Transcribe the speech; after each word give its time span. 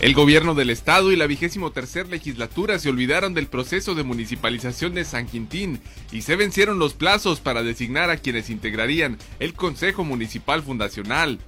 El 0.00 0.14
gobierno 0.14 0.54
del 0.54 0.70
estado 0.70 1.12
y 1.12 1.16
la 1.16 1.26
vigésimo 1.26 1.72
tercer 1.72 2.08
legislatura 2.08 2.78
se 2.78 2.88
olvidaron 2.88 3.34
del 3.34 3.48
proceso 3.48 3.94
de 3.94 4.02
municipalización 4.02 4.94
de 4.94 5.04
San 5.04 5.26
Quintín 5.26 5.78
y 6.10 6.22
se 6.22 6.36
vencieron 6.36 6.78
los 6.78 6.94
plazos 6.94 7.40
para 7.40 7.62
designar 7.62 8.08
a 8.08 8.16
quienes 8.16 8.48
integrarían 8.48 9.18
el 9.40 9.52
Consejo 9.52 10.02
Municipal 10.02 10.62
Fundacional. 10.62 11.38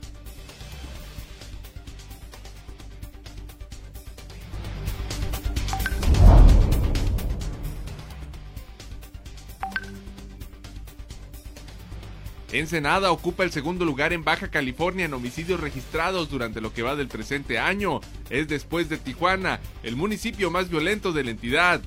Ensenada 12.52 13.10
ocupa 13.10 13.44
el 13.44 13.50
segundo 13.50 13.86
lugar 13.86 14.12
en 14.12 14.24
Baja 14.24 14.50
California 14.50 15.06
en 15.06 15.14
homicidios 15.14 15.58
registrados 15.58 16.28
durante 16.28 16.60
lo 16.60 16.74
que 16.74 16.82
va 16.82 16.96
del 16.96 17.08
presente 17.08 17.58
año. 17.58 18.00
Es 18.28 18.46
después 18.46 18.90
de 18.90 18.98
Tijuana, 18.98 19.58
el 19.82 19.96
municipio 19.96 20.50
más 20.50 20.68
violento 20.68 21.12
de 21.12 21.24
la 21.24 21.30
entidad. 21.30 21.80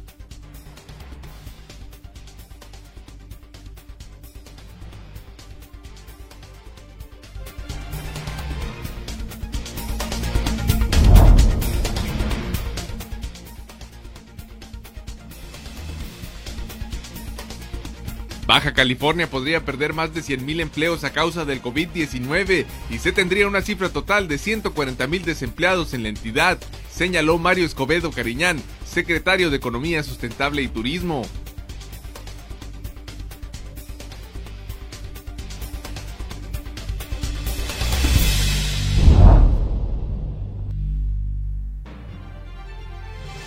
Baja 18.45 18.73
California 18.73 19.27
podría 19.27 19.65
perder 19.65 19.93
más 19.93 20.13
de 20.13 20.21
100.000 20.21 20.61
empleos 20.61 21.03
a 21.03 21.11
causa 21.11 21.45
del 21.45 21.61
COVID-19 21.61 22.65
y 22.91 22.97
se 22.99 23.11
tendría 23.11 23.47
una 23.47 23.61
cifra 23.61 23.89
total 23.89 24.27
de 24.27 24.35
140.000 24.35 25.23
desempleados 25.23 25.93
en 25.93 26.03
la 26.03 26.09
entidad, 26.09 26.59
señaló 26.91 27.39
Mario 27.39 27.65
Escobedo 27.65 28.11
Cariñán, 28.11 28.61
secretario 28.85 29.49
de 29.49 29.57
Economía 29.57 30.03
Sustentable 30.03 30.61
y 30.61 30.67
Turismo. 30.67 31.25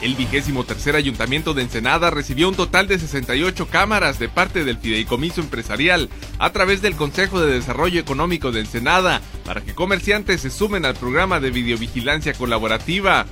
El 0.08 0.14
vigésimo 0.14 0.64
tercer 0.64 0.96
ayuntamiento 0.96 1.52
de 1.52 1.60
Ensenada 1.60 2.08
recibió 2.08 2.48
un 2.48 2.54
total 2.54 2.88
de 2.88 2.98
68 2.98 3.68
cámaras 3.68 4.18
de 4.18 4.30
parte 4.30 4.64
del 4.64 4.78
fideicomiso 4.78 5.42
empresarial 5.42 6.08
a 6.38 6.48
través 6.50 6.80
del 6.80 6.96
Consejo 6.96 7.42
de 7.42 7.52
Desarrollo 7.52 8.00
Económico 8.00 8.50
de 8.50 8.60
Ensenada 8.60 9.20
para 9.44 9.60
que 9.60 9.74
comerciantes 9.74 10.40
se 10.40 10.48
sumen 10.48 10.86
al 10.86 10.94
programa 10.94 11.40
de 11.40 11.50
videovigilancia 11.50 12.32
colaborativa. 12.32 13.26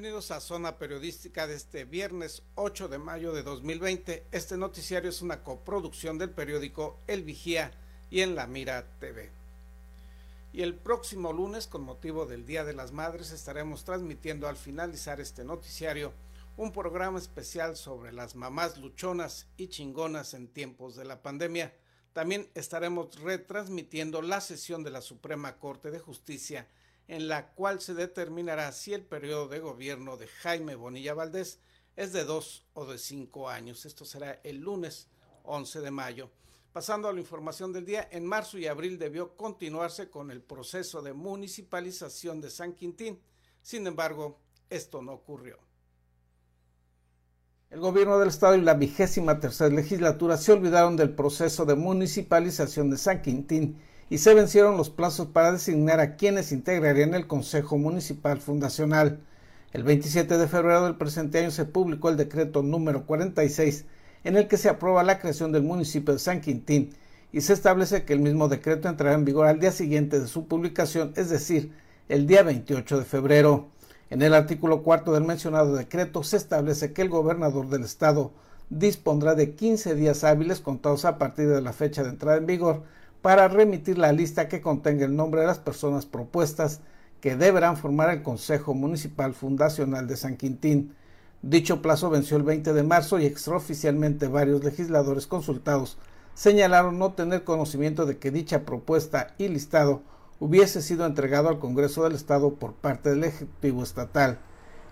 Bienvenidos 0.00 0.30
a 0.30 0.40
Zona 0.40 0.78
Periodística 0.78 1.46
de 1.46 1.54
este 1.54 1.84
viernes 1.84 2.42
8 2.54 2.88
de 2.88 2.96
mayo 2.96 3.34
de 3.34 3.42
2020. 3.42 4.28
Este 4.32 4.56
noticiario 4.56 5.10
es 5.10 5.20
una 5.20 5.44
coproducción 5.44 6.16
del 6.16 6.30
periódico 6.30 6.98
El 7.06 7.22
Vigía 7.22 7.72
y 8.08 8.22
en 8.22 8.34
La 8.34 8.46
Mira 8.46 8.86
TV. 8.98 9.28
Y 10.54 10.62
el 10.62 10.74
próximo 10.74 11.34
lunes, 11.34 11.66
con 11.66 11.82
motivo 11.82 12.24
del 12.24 12.46
Día 12.46 12.64
de 12.64 12.72
las 12.72 12.92
Madres, 12.92 13.30
estaremos 13.30 13.84
transmitiendo 13.84 14.48
al 14.48 14.56
finalizar 14.56 15.20
este 15.20 15.44
noticiario 15.44 16.14
un 16.56 16.72
programa 16.72 17.18
especial 17.18 17.76
sobre 17.76 18.10
las 18.10 18.34
mamás 18.34 18.78
luchonas 18.78 19.48
y 19.58 19.68
chingonas 19.68 20.32
en 20.32 20.48
tiempos 20.48 20.96
de 20.96 21.04
la 21.04 21.20
pandemia. 21.20 21.74
También 22.14 22.48
estaremos 22.54 23.20
retransmitiendo 23.20 24.22
la 24.22 24.40
sesión 24.40 24.82
de 24.82 24.92
la 24.92 25.02
Suprema 25.02 25.58
Corte 25.58 25.90
de 25.90 25.98
Justicia 25.98 26.66
en 27.10 27.26
la 27.26 27.48
cual 27.54 27.80
se 27.80 27.92
determinará 27.92 28.70
si 28.70 28.94
el 28.94 29.02
periodo 29.02 29.48
de 29.48 29.58
gobierno 29.58 30.16
de 30.16 30.28
Jaime 30.28 30.76
Bonilla 30.76 31.12
Valdés 31.12 31.58
es 31.96 32.12
de 32.12 32.22
dos 32.22 32.64
o 32.72 32.86
de 32.86 32.98
cinco 32.98 33.48
años. 33.48 33.84
Esto 33.84 34.04
será 34.04 34.40
el 34.44 34.58
lunes 34.58 35.08
11 35.42 35.80
de 35.80 35.90
mayo. 35.90 36.30
Pasando 36.72 37.08
a 37.08 37.12
la 37.12 37.18
información 37.18 37.72
del 37.72 37.84
día, 37.84 38.08
en 38.12 38.24
marzo 38.24 38.58
y 38.58 38.68
abril 38.68 38.96
debió 38.96 39.36
continuarse 39.36 40.08
con 40.08 40.30
el 40.30 40.40
proceso 40.40 41.02
de 41.02 41.12
municipalización 41.12 42.40
de 42.40 42.48
San 42.48 42.74
Quintín. 42.74 43.20
Sin 43.60 43.88
embargo, 43.88 44.38
esto 44.68 45.02
no 45.02 45.14
ocurrió. 45.14 45.58
El 47.70 47.80
gobierno 47.80 48.20
del 48.20 48.28
estado 48.28 48.54
y 48.54 48.60
la 48.60 48.74
vigésima 48.74 49.40
tercera 49.40 49.74
legislatura 49.74 50.36
se 50.36 50.52
olvidaron 50.52 50.96
del 50.96 51.16
proceso 51.16 51.64
de 51.64 51.74
municipalización 51.74 52.88
de 52.88 52.98
San 52.98 53.20
Quintín 53.20 53.80
y 54.10 54.18
se 54.18 54.34
vencieron 54.34 54.76
los 54.76 54.90
plazos 54.90 55.28
para 55.28 55.52
designar 55.52 56.00
a 56.00 56.16
quienes 56.16 56.50
integrarían 56.50 57.14
el 57.14 57.28
Consejo 57.28 57.78
Municipal 57.78 58.40
Fundacional. 58.40 59.20
El 59.72 59.84
27 59.84 60.36
de 60.36 60.48
febrero 60.48 60.84
del 60.84 60.96
presente 60.96 61.38
año 61.38 61.52
se 61.52 61.64
publicó 61.64 62.08
el 62.08 62.16
decreto 62.16 62.64
número 62.64 63.06
46 63.06 63.86
en 64.24 64.36
el 64.36 64.48
que 64.48 64.56
se 64.56 64.68
aprueba 64.68 65.04
la 65.04 65.20
creación 65.20 65.52
del 65.52 65.62
municipio 65.62 66.12
de 66.12 66.18
San 66.18 66.40
Quintín 66.40 66.90
y 67.32 67.42
se 67.42 67.52
establece 67.52 68.04
que 68.04 68.12
el 68.12 68.18
mismo 68.18 68.48
decreto 68.48 68.88
entrará 68.88 69.14
en 69.14 69.24
vigor 69.24 69.46
al 69.46 69.60
día 69.60 69.70
siguiente 69.70 70.18
de 70.18 70.26
su 70.26 70.48
publicación, 70.48 71.12
es 71.14 71.30
decir, 71.30 71.72
el 72.08 72.26
día 72.26 72.42
28 72.42 72.98
de 72.98 73.04
febrero. 73.04 73.68
En 74.10 74.22
el 74.22 74.34
artículo 74.34 74.82
cuarto 74.82 75.12
del 75.12 75.22
mencionado 75.22 75.76
decreto 75.76 76.24
se 76.24 76.36
establece 76.36 76.92
que 76.92 77.02
el 77.02 77.10
gobernador 77.10 77.68
del 77.68 77.84
estado 77.84 78.32
dispondrá 78.70 79.36
de 79.36 79.54
15 79.54 79.94
días 79.94 80.24
hábiles 80.24 80.58
contados 80.58 81.04
a 81.04 81.16
partir 81.16 81.48
de 81.48 81.62
la 81.62 81.72
fecha 81.72 82.02
de 82.02 82.08
entrada 82.08 82.38
en 82.38 82.46
vigor 82.46 82.82
para 83.22 83.48
remitir 83.48 83.98
la 83.98 84.12
lista 84.12 84.48
que 84.48 84.60
contenga 84.60 85.04
el 85.04 85.16
nombre 85.16 85.42
de 85.42 85.46
las 85.46 85.58
personas 85.58 86.06
propuestas 86.06 86.80
que 87.20 87.36
deberán 87.36 87.76
formar 87.76 88.10
el 88.10 88.22
Consejo 88.22 88.74
Municipal 88.74 89.34
Fundacional 89.34 90.06
de 90.06 90.16
San 90.16 90.36
Quintín. 90.36 90.94
Dicho 91.42 91.82
plazo 91.82 92.10
venció 92.10 92.36
el 92.36 92.42
20 92.42 92.72
de 92.72 92.82
marzo 92.82 93.18
y 93.18 93.26
extraoficialmente 93.26 94.28
varios 94.28 94.64
legisladores 94.64 95.26
consultados 95.26 95.98
señalaron 96.40 96.98
no 96.98 97.12
tener 97.12 97.44
conocimiento 97.44 98.06
de 98.06 98.16
que 98.16 98.30
dicha 98.30 98.64
propuesta 98.64 99.34
y 99.36 99.48
listado 99.48 100.00
hubiese 100.38 100.80
sido 100.80 101.04
entregado 101.04 101.50
al 101.50 101.58
Congreso 101.58 102.04
del 102.04 102.14
Estado 102.14 102.54
por 102.54 102.72
parte 102.72 103.10
del 103.10 103.24
Ejecutivo 103.24 103.82
Estatal. 103.82 104.38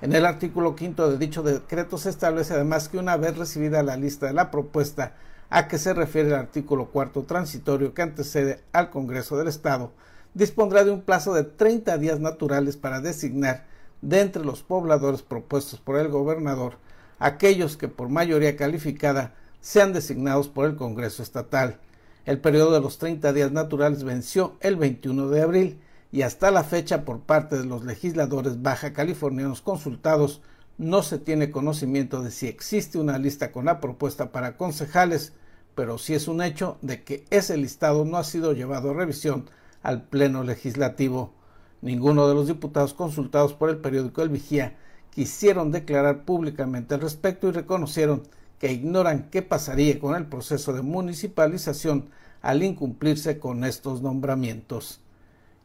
En 0.03 0.15
el 0.15 0.27
artículo 0.27 0.77
quinto 0.77 1.11
de 1.11 1.17
dicho 1.17 1.43
decreto 1.43 1.97
se 1.97 2.11
establece 2.11 2.53
además 2.53 2.91
que 2.91 2.99
una 2.99 3.17
vez 3.17 3.39
recibida 3.39 3.83
la 3.83 3.97
lista 3.97 4.27
de 4.27 4.35
la 4.35 4.51
propuesta 4.51 5.15
a 5.51 5.69
que 5.69 5.79
se 5.79 5.95
refiere 5.95 6.29
el 6.29 6.35
artículo 6.35 6.87
cuarto 6.91 7.25
transitorio 7.25 7.95
que 7.95 8.03
antecede 8.03 8.61
al 8.73 8.91
Congreso 8.91 9.37
del 9.37 9.49
Estado, 9.49 9.93
dispondrá 10.35 10.85
de 10.85 10.91
un 10.91 11.03
plazo 11.03 11.35
de 11.35 11.45
30 11.45 11.97
días 11.99 12.21
naturales 12.21 12.77
para 12.77 13.01
designar 13.01 13.67
de 14.03 14.21
entre 14.21 14.45
los 14.45 14.63
pobladores 14.63 15.23
propuestos 15.23 15.81
por 15.81 15.99
el 15.99 16.09
gobernador 16.09 16.77
aquellos 17.19 17.77
que 17.77 17.89
por 17.89 18.09
mayoría 18.09 18.57
calificada 18.57 19.35
sean 19.61 19.93
designados 19.93 20.49
por 20.49 20.67
el 20.67 20.77
Congreso 20.77 21.23
Estatal. 21.23 21.79
El 22.25 22.41
periodo 22.41 22.73
de 22.73 22.81
los 22.81 22.99
30 22.99 23.33
días 23.33 23.53
naturales 23.53 24.05
venció 24.05 24.57
el 24.61 24.77
21 24.77 25.29
de 25.29 25.43
abril 25.43 25.81
y 26.13 26.23
hasta 26.23 26.51
la 26.51 26.63
fecha 26.63 27.05
por 27.05 27.21
parte 27.21 27.59
de 27.59 27.65
los 27.65 27.85
legisladores 27.85 28.63
baja 28.63 28.93
californianos 28.93 29.63
consultados 29.63 30.41
no 30.79 31.03
se 31.03 31.19
tiene 31.19 31.51
conocimiento 31.51 32.23
de 32.23 32.31
si 32.31 32.47
existe 32.47 32.99
una 32.99 33.19
lista 33.19 33.51
con 33.51 33.65
la 33.65 33.81
propuesta 33.81 34.31
para 34.31 34.57
concejales, 34.57 35.33
pero 35.75 35.99
sí 35.99 36.15
es 36.15 36.29
un 36.29 36.41
hecho 36.41 36.79
de 36.83 37.03
que 37.03 37.25
ese 37.31 37.57
listado 37.57 38.05
no 38.05 38.17
ha 38.17 38.25
sido 38.25 38.53
llevado 38.53 38.91
a 38.91 38.95
revisión 38.95 39.51
al 39.83 40.03
Pleno 40.03 40.45
Legislativo. 40.45 41.35
Ninguno 41.83 42.29
de 42.29 42.35
los 42.35 42.47
diputados 42.47 42.95
consultados 42.95 43.55
por 43.55 43.71
el 43.71 43.79
periódico 43.79 44.23
El 44.23 44.29
Vigía 44.29 44.77
quisieron 45.11 45.73
declarar 45.73 46.25
públicamente 46.25 46.95
al 46.95 47.01
respecto 47.01 47.49
y 47.49 47.53
reconocieron 47.53 48.23
que 48.61 48.73
ignoran 48.73 49.31
qué 49.31 49.43
pasaría 49.43 49.99
con 49.99 50.15
el 50.15 50.27
proceso 50.27 50.73
de 50.73 50.83
municipalización 50.83 52.11
al 52.41 52.63
incumplirse 52.63 53.39
con 53.39 53.65
estos 53.65 54.01
nombramientos. 54.01 55.01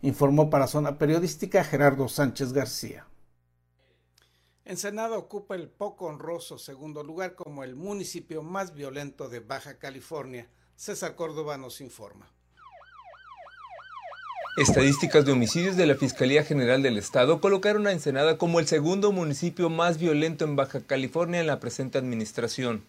Informó 0.01 0.49
para 0.49 0.67
Zona 0.67 0.97
Periodística 0.97 1.63
Gerardo 1.63 2.07
Sánchez 2.07 2.51
García. 2.51 3.05
Ensenada 4.65 5.17
ocupa 5.17 5.55
el 5.55 5.67
poco 5.67 6.05
honroso 6.05 6.57
segundo 6.57 7.03
lugar 7.03 7.35
como 7.35 7.65
el 7.65 7.75
municipio 7.75 8.43
más 8.43 8.73
violento 8.73 9.27
de 9.27 9.41
Baja 9.41 9.77
California. 9.77 10.47
César 10.77 11.15
Córdoba 11.15 11.57
nos 11.57 11.81
informa. 11.81 12.31
Estadísticas 14.55 15.25
de 15.25 15.33
homicidios 15.33 15.75
de 15.75 15.85
la 15.85 15.95
Fiscalía 15.95 16.45
General 16.45 16.81
del 16.81 16.97
Estado 16.97 17.41
colocaron 17.41 17.87
a 17.87 17.91
Ensenada 17.91 18.37
como 18.37 18.61
el 18.61 18.67
segundo 18.67 19.11
municipio 19.11 19.69
más 19.69 19.97
violento 19.97 20.45
en 20.45 20.55
Baja 20.55 20.79
California 20.79 21.41
en 21.41 21.47
la 21.47 21.59
presente 21.59 21.97
administración. 21.97 22.85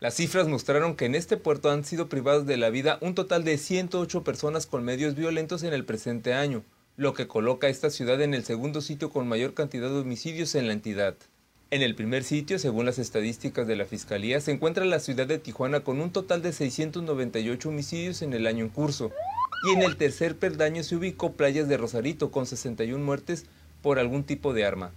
Las 0.00 0.14
cifras 0.14 0.48
mostraron 0.48 0.96
que 0.96 1.04
en 1.04 1.14
este 1.14 1.36
puerto 1.36 1.70
han 1.70 1.84
sido 1.84 2.08
privadas 2.08 2.46
de 2.46 2.56
la 2.56 2.70
vida 2.70 2.96
un 3.02 3.14
total 3.14 3.44
de 3.44 3.58
108 3.58 4.24
personas 4.24 4.66
con 4.66 4.82
medios 4.82 5.14
violentos 5.14 5.62
en 5.62 5.74
el 5.74 5.84
presente 5.84 6.32
año, 6.32 6.64
lo 6.96 7.14
que 7.14 7.26
coloca 7.26 7.66
a 7.66 7.70
esta 7.70 7.88
ciudad 7.88 8.20
en 8.20 8.34
el 8.34 8.44
segundo 8.44 8.82
sitio 8.82 9.10
con 9.10 9.26
mayor 9.26 9.54
cantidad 9.54 9.88
de 9.88 10.00
homicidios 10.00 10.54
en 10.54 10.66
la 10.66 10.74
entidad. 10.74 11.14
En 11.70 11.80
el 11.80 11.94
primer 11.94 12.22
sitio, 12.22 12.58
según 12.58 12.84
las 12.84 12.98
estadísticas 12.98 13.66
de 13.66 13.76
la 13.76 13.86
Fiscalía, 13.86 14.42
se 14.42 14.52
encuentra 14.52 14.84
la 14.84 15.00
ciudad 15.00 15.26
de 15.26 15.38
Tijuana 15.38 15.80
con 15.80 16.02
un 16.02 16.10
total 16.10 16.42
de 16.42 16.52
698 16.52 17.68
homicidios 17.70 18.20
en 18.20 18.34
el 18.34 18.46
año 18.46 18.62
en 18.62 18.70
curso, 18.70 19.10
y 19.66 19.72
en 19.72 19.82
el 19.82 19.96
tercer 19.96 20.36
peldaño 20.36 20.82
se 20.82 20.96
ubicó 20.96 21.32
Playas 21.32 21.68
de 21.68 21.78
Rosarito 21.78 22.30
con 22.30 22.44
61 22.44 23.02
muertes 23.02 23.46
por 23.80 23.98
algún 23.98 24.24
tipo 24.24 24.52
de 24.52 24.66
arma. 24.66 24.92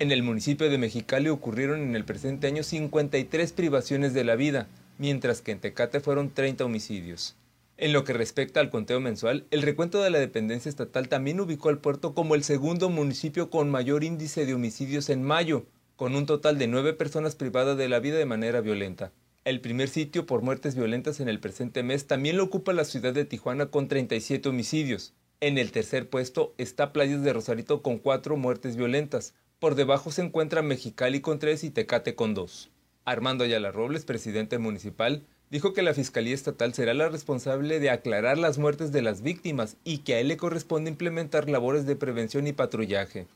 En 0.00 0.10
el 0.10 0.24
municipio 0.24 0.68
de 0.68 0.78
Mexicali 0.78 1.28
ocurrieron 1.28 1.82
en 1.82 1.94
el 1.94 2.04
presente 2.04 2.48
año 2.48 2.64
53 2.64 3.52
privaciones 3.52 4.12
de 4.12 4.24
la 4.24 4.34
vida, 4.34 4.66
mientras 4.98 5.40
que 5.40 5.52
en 5.52 5.60
Tecate 5.60 6.00
fueron 6.00 6.30
30 6.30 6.64
homicidios. 6.64 7.36
En 7.80 7.92
lo 7.92 8.02
que 8.02 8.12
respecta 8.12 8.58
al 8.58 8.70
conteo 8.70 8.98
mensual, 8.98 9.46
el 9.52 9.62
recuento 9.62 10.02
de 10.02 10.10
la 10.10 10.18
dependencia 10.18 10.68
estatal 10.68 11.08
también 11.08 11.38
ubicó 11.38 11.68
al 11.68 11.78
puerto 11.78 12.12
como 12.12 12.34
el 12.34 12.42
segundo 12.42 12.90
municipio 12.90 13.50
con 13.50 13.70
mayor 13.70 14.02
índice 14.02 14.46
de 14.46 14.54
homicidios 14.54 15.08
en 15.10 15.22
mayo, 15.22 15.64
con 15.94 16.16
un 16.16 16.26
total 16.26 16.58
de 16.58 16.66
nueve 16.66 16.92
personas 16.92 17.36
privadas 17.36 17.78
de 17.78 17.88
la 17.88 18.00
vida 18.00 18.16
de 18.18 18.26
manera 18.26 18.60
violenta. 18.60 19.12
El 19.44 19.60
primer 19.60 19.88
sitio 19.88 20.26
por 20.26 20.42
muertes 20.42 20.74
violentas 20.74 21.20
en 21.20 21.28
el 21.28 21.38
presente 21.38 21.84
mes 21.84 22.08
también 22.08 22.36
lo 22.36 22.42
ocupa 22.42 22.72
la 22.72 22.84
ciudad 22.84 23.14
de 23.14 23.24
Tijuana 23.24 23.66
con 23.66 23.86
37 23.86 24.48
homicidios. 24.48 25.14
En 25.40 25.56
el 25.56 25.70
tercer 25.70 26.10
puesto 26.10 26.54
está 26.58 26.92
Playas 26.92 27.22
de 27.22 27.32
Rosarito 27.32 27.80
con 27.80 27.98
cuatro 27.98 28.36
muertes 28.36 28.74
violentas, 28.74 29.34
por 29.60 29.76
debajo 29.76 30.10
se 30.10 30.22
encuentra 30.22 30.62
Mexicali 30.62 31.20
con 31.20 31.38
tres 31.38 31.62
y 31.62 31.70
Tecate 31.70 32.16
con 32.16 32.34
dos. 32.34 32.70
Armando 33.04 33.44
Ayala 33.44 33.70
Robles, 33.70 34.04
presidente 34.04 34.58
municipal, 34.58 35.22
dijo 35.50 35.72
que 35.72 35.82
la 35.82 35.94
Fiscalía 35.94 36.34
Estatal 36.34 36.74
será 36.74 36.94
la 36.94 37.08
responsable 37.08 37.80
de 37.80 37.90
aclarar 37.90 38.38
las 38.38 38.58
muertes 38.58 38.92
de 38.92 39.02
las 39.02 39.22
víctimas 39.22 39.76
y 39.84 39.98
que 39.98 40.14
a 40.14 40.20
él 40.20 40.28
le 40.28 40.36
corresponde 40.36 40.90
implementar 40.90 41.48
labores 41.48 41.86
de 41.86 41.96
prevención 41.96 42.46
y 42.46 42.52
patrullaje. 42.52 43.26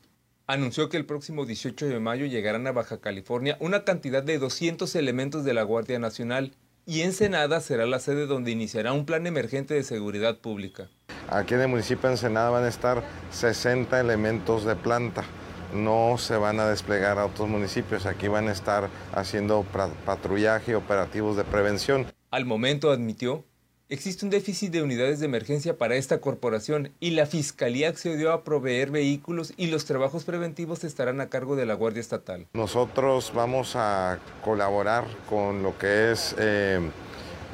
Anunció 0.45 0.89
que 0.89 0.97
el 0.97 1.05
próximo 1.05 1.45
18 1.45 1.87
de 1.87 1.99
mayo 1.99 2.25
llegarán 2.25 2.67
a 2.67 2.71
Baja 2.71 2.99
California 2.99 3.57
una 3.59 3.85
cantidad 3.85 4.23
de 4.23 4.39
200 4.39 4.93
elementos 4.95 5.45
de 5.45 5.53
la 5.53 5.63
Guardia 5.63 5.99
Nacional 5.99 6.51
y 6.85 7.01
Ensenada 7.01 7.61
será 7.61 7.85
la 7.85 7.99
sede 7.99 8.25
donde 8.25 8.51
iniciará 8.51 8.91
un 8.91 9.05
plan 9.05 9.25
emergente 9.25 9.73
de 9.73 9.83
seguridad 9.83 10.39
pública. 10.39 10.89
Aquí 11.29 11.53
en 11.53 11.61
el 11.61 11.69
municipio 11.69 12.09
de 12.09 12.15
Ensenada 12.15 12.49
van 12.49 12.65
a 12.65 12.67
estar 12.67 13.03
60 13.31 13.97
elementos 13.99 14.65
de 14.65 14.75
planta 14.75 15.23
no 15.73 16.17
se 16.17 16.37
van 16.37 16.59
a 16.59 16.67
desplegar 16.67 17.19
a 17.19 17.25
otros 17.25 17.49
municipios. 17.49 18.05
Aquí 18.05 18.27
van 18.27 18.47
a 18.47 18.51
estar 18.51 18.89
haciendo 19.13 19.65
patrullaje, 20.05 20.75
operativos 20.75 21.37
de 21.37 21.43
prevención. 21.43 22.07
Al 22.31 22.45
momento 22.45 22.91
admitió, 22.91 23.45
existe 23.89 24.25
un 24.25 24.31
déficit 24.31 24.71
de 24.71 24.81
unidades 24.81 25.19
de 25.19 25.25
emergencia 25.25 25.77
para 25.77 25.95
esta 25.95 26.19
corporación 26.19 26.91
y 26.99 27.11
la 27.11 27.25
Fiscalía 27.25 27.89
accedió 27.89 28.31
a 28.31 28.43
proveer 28.43 28.91
vehículos 28.91 29.53
y 29.57 29.67
los 29.67 29.85
trabajos 29.85 30.23
preventivos 30.23 30.83
estarán 30.83 31.21
a 31.21 31.29
cargo 31.29 31.55
de 31.55 31.65
la 31.65 31.75
Guardia 31.75 32.01
Estatal. 32.01 32.47
Nosotros 32.53 33.31
vamos 33.35 33.75
a 33.75 34.19
colaborar 34.43 35.05
con 35.29 35.63
lo 35.63 35.77
que 35.77 36.11
es... 36.11 36.35
Eh, 36.39 36.79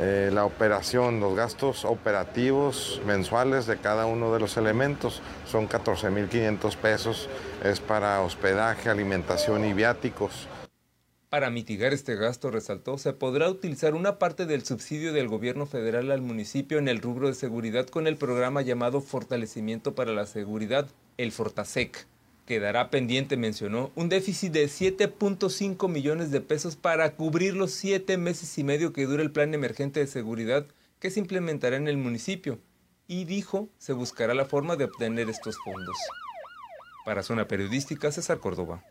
eh, 0.01 0.31
la 0.33 0.45
operación, 0.45 1.19
los 1.19 1.35
gastos 1.35 1.83
operativos 1.83 3.01
mensuales 3.05 3.65
de 3.67 3.77
cada 3.77 4.05
uno 4.05 4.33
de 4.33 4.39
los 4.39 4.55
elementos 4.55 5.21
son 5.45 5.67
14.500 5.67 6.77
pesos, 6.77 7.27
es 7.65 7.81
para 7.81 8.21
hospedaje, 8.21 8.89
alimentación 8.89 9.65
y 9.65 9.73
viáticos. 9.73 10.47
Para 11.29 11.49
mitigar 11.49 11.93
este 11.93 12.15
gasto, 12.15 12.49
resaltó, 12.49 12.97
se 12.97 13.11
podrá 13.11 13.49
utilizar 13.49 13.93
una 13.93 14.17
parte 14.17 14.45
del 14.45 14.65
subsidio 14.65 15.11
del 15.11 15.27
gobierno 15.27 15.65
federal 15.65 16.11
al 16.11 16.21
municipio 16.21 16.79
en 16.79 16.87
el 16.87 17.01
rubro 17.01 17.27
de 17.27 17.35
seguridad 17.35 17.85
con 17.85 18.07
el 18.07 18.15
programa 18.15 18.61
llamado 18.61 19.01
Fortalecimiento 19.01 19.95
para 19.95 20.13
la 20.13 20.25
Seguridad, 20.25 20.87
el 21.17 21.33
Fortasec. 21.33 22.07
Quedará 22.49 22.89
pendiente, 22.89 23.37
mencionó, 23.37 23.91
un 23.93 24.09
déficit 24.09 24.51
de 24.51 24.65
7.5 24.65 25.87
millones 25.87 26.31
de 26.31 26.41
pesos 26.41 26.75
para 26.75 27.15
cubrir 27.15 27.53
los 27.53 27.69
siete 27.69 28.17
meses 28.17 28.57
y 28.57 28.63
medio 28.63 28.91
que 28.91 29.05
dura 29.05 29.21
el 29.21 29.31
plan 29.31 29.53
emergente 29.53 29.99
de 29.99 30.07
seguridad 30.07 30.65
que 30.97 31.11
se 31.11 31.19
implementará 31.19 31.75
en 31.75 31.87
el 31.87 31.97
municipio. 31.97 32.57
Y 33.05 33.25
dijo, 33.25 33.69
se 33.77 33.93
buscará 33.93 34.33
la 34.33 34.45
forma 34.45 34.75
de 34.77 34.85
obtener 34.85 35.29
estos 35.29 35.59
fondos. 35.63 35.95
Para 37.05 37.21
Zona 37.21 37.47
Periodística, 37.47 38.11
César 38.11 38.39
Córdoba. 38.39 38.83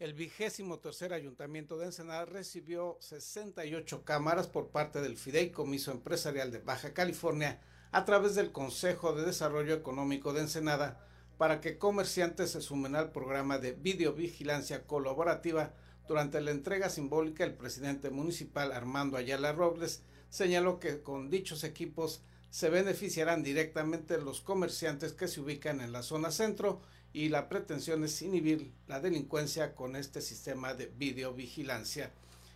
El 0.00 0.14
vigésimo 0.14 0.80
tercer 0.80 1.12
ayuntamiento 1.12 1.78
de 1.78 1.86
Ensenada 1.86 2.24
recibió 2.24 2.96
68 2.98 4.02
cámaras 4.02 4.48
por 4.48 4.70
parte 4.70 5.00
del 5.00 5.16
Fideicomiso 5.16 5.92
Empresarial 5.92 6.50
de 6.50 6.58
Baja 6.58 6.92
California 6.94 7.60
a 7.92 8.04
través 8.04 8.34
del 8.34 8.50
Consejo 8.50 9.12
de 9.12 9.24
Desarrollo 9.24 9.74
Económico 9.74 10.32
de 10.32 10.40
Ensenada 10.40 11.04
para 11.38 11.60
que 11.60 11.78
comerciantes 11.78 12.50
se 12.50 12.60
sumen 12.60 12.96
al 12.96 13.12
programa 13.12 13.58
de 13.58 13.72
videovigilancia 13.72 14.86
colaborativa. 14.86 15.72
Durante 16.08 16.40
la 16.40 16.50
entrega 16.50 16.90
simbólica, 16.90 17.44
el 17.44 17.54
presidente 17.54 18.10
municipal 18.10 18.72
Armando 18.72 19.16
Ayala 19.16 19.52
Robles 19.52 20.02
señaló 20.30 20.80
que 20.80 21.00
con 21.00 21.30
dichos 21.30 21.64
equipos 21.64 22.22
se 22.50 22.70
beneficiarán 22.70 23.42
directamente 23.42 24.18
los 24.18 24.40
comerciantes 24.40 25.12
que 25.12 25.28
se 25.28 25.40
ubican 25.40 25.80
en 25.80 25.92
la 25.92 26.02
zona 26.02 26.32
centro 26.32 26.80
y 27.12 27.28
la 27.28 27.48
pretensión 27.48 28.04
es 28.04 28.20
inhibir 28.20 28.72
la 28.88 29.00
delincuencia 29.00 29.74
con 29.74 29.96
este 29.96 30.20
sistema 30.20 30.74
de 30.74 30.86
videovigilancia. 30.86 32.10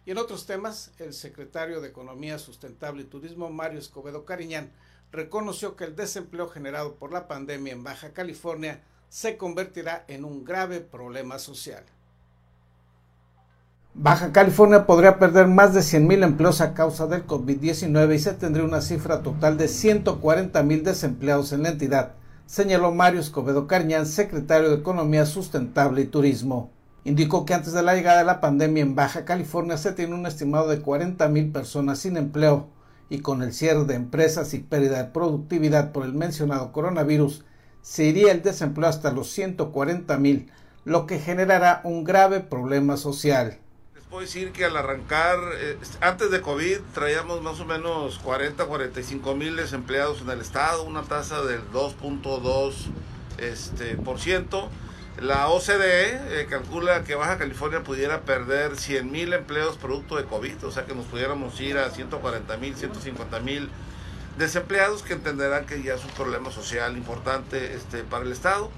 Y 0.04 0.10
en 0.10 0.18
otros 0.18 0.46
temas, 0.46 0.90
el 0.98 1.14
secretario 1.14 1.80
de 1.80 1.88
Economía 1.88 2.38
Sustentable 2.38 3.02
y 3.02 3.06
Turismo, 3.06 3.50
Mario 3.50 3.78
Escobedo 3.78 4.24
Cariñán, 4.24 4.72
reconoció 5.12 5.76
que 5.76 5.84
el 5.84 5.94
desempleo 5.94 6.48
generado 6.48 6.94
por 6.94 7.12
la 7.12 7.28
pandemia 7.28 7.74
en 7.74 7.84
Baja 7.84 8.12
California 8.14 8.82
se 9.10 9.36
convertirá 9.36 10.04
en 10.08 10.24
un 10.24 10.42
grave 10.42 10.80
problema 10.80 11.38
social. 11.38 11.84
Baja 13.94 14.32
California 14.32 14.86
podría 14.86 15.18
perder 15.18 15.48
más 15.48 15.74
de 15.74 15.80
100.000 15.80 16.24
empleos 16.24 16.62
a 16.62 16.72
causa 16.72 17.06
del 17.06 17.26
COVID-19 17.26 18.14
y 18.14 18.18
se 18.18 18.32
tendría 18.32 18.64
una 18.64 18.80
cifra 18.80 19.22
total 19.22 19.58
de 19.58 19.66
140.000 19.66 20.82
desempleados 20.82 21.52
en 21.52 21.64
la 21.64 21.68
entidad, 21.68 22.14
señaló 22.46 22.90
Mario 22.90 23.20
Escobedo 23.20 23.66
Carñán, 23.66 24.06
secretario 24.06 24.70
de 24.70 24.76
Economía 24.76 25.26
Sustentable 25.26 26.00
y 26.00 26.06
Turismo. 26.06 26.70
Indicó 27.04 27.44
que 27.44 27.52
antes 27.52 27.74
de 27.74 27.82
la 27.82 27.94
llegada 27.94 28.20
de 28.20 28.24
la 28.24 28.40
pandemia 28.40 28.82
en 28.82 28.94
Baja 28.94 29.26
California 29.26 29.76
se 29.76 29.92
tiene 29.92 30.14
un 30.14 30.24
estimado 30.24 30.68
de 30.68 30.82
40.000 30.82 31.52
personas 31.52 31.98
sin 31.98 32.16
empleo, 32.16 32.68
y 33.12 33.20
con 33.20 33.42
el 33.42 33.52
cierre 33.52 33.84
de 33.84 33.94
empresas 33.94 34.54
y 34.54 34.60
pérdida 34.60 34.96
de 34.96 35.10
productividad 35.10 35.92
por 35.92 36.06
el 36.06 36.14
mencionado 36.14 36.72
coronavirus, 36.72 37.44
se 37.82 38.04
iría 38.04 38.32
el 38.32 38.40
desempleo 38.40 38.88
hasta 38.88 39.12
los 39.12 39.30
140 39.32 40.16
mil, 40.16 40.50
lo 40.86 41.04
que 41.04 41.18
generará 41.18 41.82
un 41.84 42.04
grave 42.04 42.40
problema 42.40 42.96
social. 42.96 43.58
Les 43.94 44.04
puedo 44.04 44.22
decir 44.22 44.52
que 44.52 44.64
al 44.64 44.78
arrancar, 44.78 45.38
eh, 45.60 45.76
antes 46.00 46.30
de 46.30 46.40
COVID, 46.40 46.78
traíamos 46.94 47.42
más 47.42 47.60
o 47.60 47.66
menos 47.66 48.18
40, 48.20 48.64
45 48.64 49.34
mil 49.34 49.56
desempleados 49.56 50.22
en 50.22 50.30
el 50.30 50.40
estado, 50.40 50.82
una 50.84 51.02
tasa 51.02 51.42
del 51.42 51.60
2.2%. 51.70 52.72
Este, 53.36 53.96
por 53.96 54.20
ciento 54.20 54.70
la 55.20 55.48
OCDE 55.48 56.40
eh, 56.40 56.46
calcula 56.48 57.04
que 57.04 57.14
Baja 57.14 57.38
California 57.38 57.84
pudiera 57.84 58.22
perder 58.22 58.76
100 58.76 59.10
mil 59.10 59.32
empleos 59.32 59.76
producto 59.76 60.16
de 60.16 60.24
COVID, 60.24 60.64
o 60.64 60.70
sea 60.70 60.86
que 60.86 60.94
nos 60.94 61.06
pudiéramos 61.06 61.60
ir 61.60 61.76
a 61.78 61.90
140 61.90 62.56
mil, 62.56 62.74
150 62.74 63.40
mil 63.40 63.68
desempleados 64.38 65.02
que 65.02 65.12
entenderán 65.12 65.66
que 65.66 65.82
ya 65.82 65.94
es 65.94 66.04
un 66.04 66.10
problema 66.12 66.50
social 66.50 66.96
importante 66.96 67.74
este, 67.74 68.02
para 68.04 68.24
el 68.24 68.32
Estado. 68.32 68.70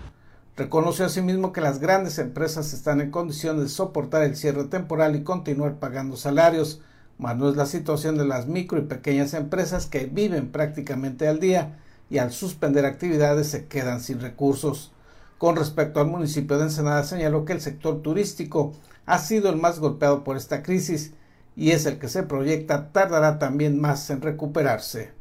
Reconoció 0.57 1.05
asimismo 1.07 1.53
que 1.53 1.61
las 1.61 1.79
grandes 1.79 2.19
empresas 2.19 2.73
están 2.73 3.01
en 3.01 3.11
condiciones 3.11 3.63
de 3.63 3.69
soportar 3.69 4.23
el 4.23 4.37
cierre 4.37 4.65
temporal 4.65 5.17
y 5.17 5.25
continuar 5.25 5.77
pagando 5.79 6.17
salarios, 6.17 6.81
mas 7.19 7.37
no 7.37 7.49
es 7.49 7.57
la 7.57 7.67
situación 7.67 8.17
de 8.19 8.27
las 8.27 8.47
micro 8.47 8.79
y 8.79 8.83
pequeñas 8.83 9.35
empresas 9.35 9.87
que 9.87 10.07
viven 10.07 10.51
prácticamente 10.51 11.29
al 11.29 11.39
día 11.39 11.79
y 12.11 12.19
al 12.19 12.33
suspender 12.33 12.87
actividades 12.87 13.49
se 13.49 13.67
quedan 13.67 14.01
sin 14.01 14.21
recursos. 14.21 14.93
Con 15.39 15.57
respecto 15.57 16.01
al 16.01 16.07
municipio 16.07 16.57
de 16.59 16.65
Ensenada, 16.65 17.05
señaló 17.05 17.45
que 17.45 17.53
el 17.53 17.61
sector 17.61 18.03
turístico 18.03 18.73
ha 19.07 19.19
sido 19.19 19.51
el 19.51 19.57
más 19.57 19.79
golpeado 19.79 20.25
por 20.25 20.37
esta 20.37 20.63
crisis 20.63 21.13
y 21.57 21.73
es 21.73 21.87
el 21.87 21.99
que 21.99 22.09
se 22.09 22.23
proyecta 22.23 22.93
tardará 22.93 23.39
también 23.39 23.81
más 23.81 24.09
en 24.11 24.23
recuperarse. 24.23 25.13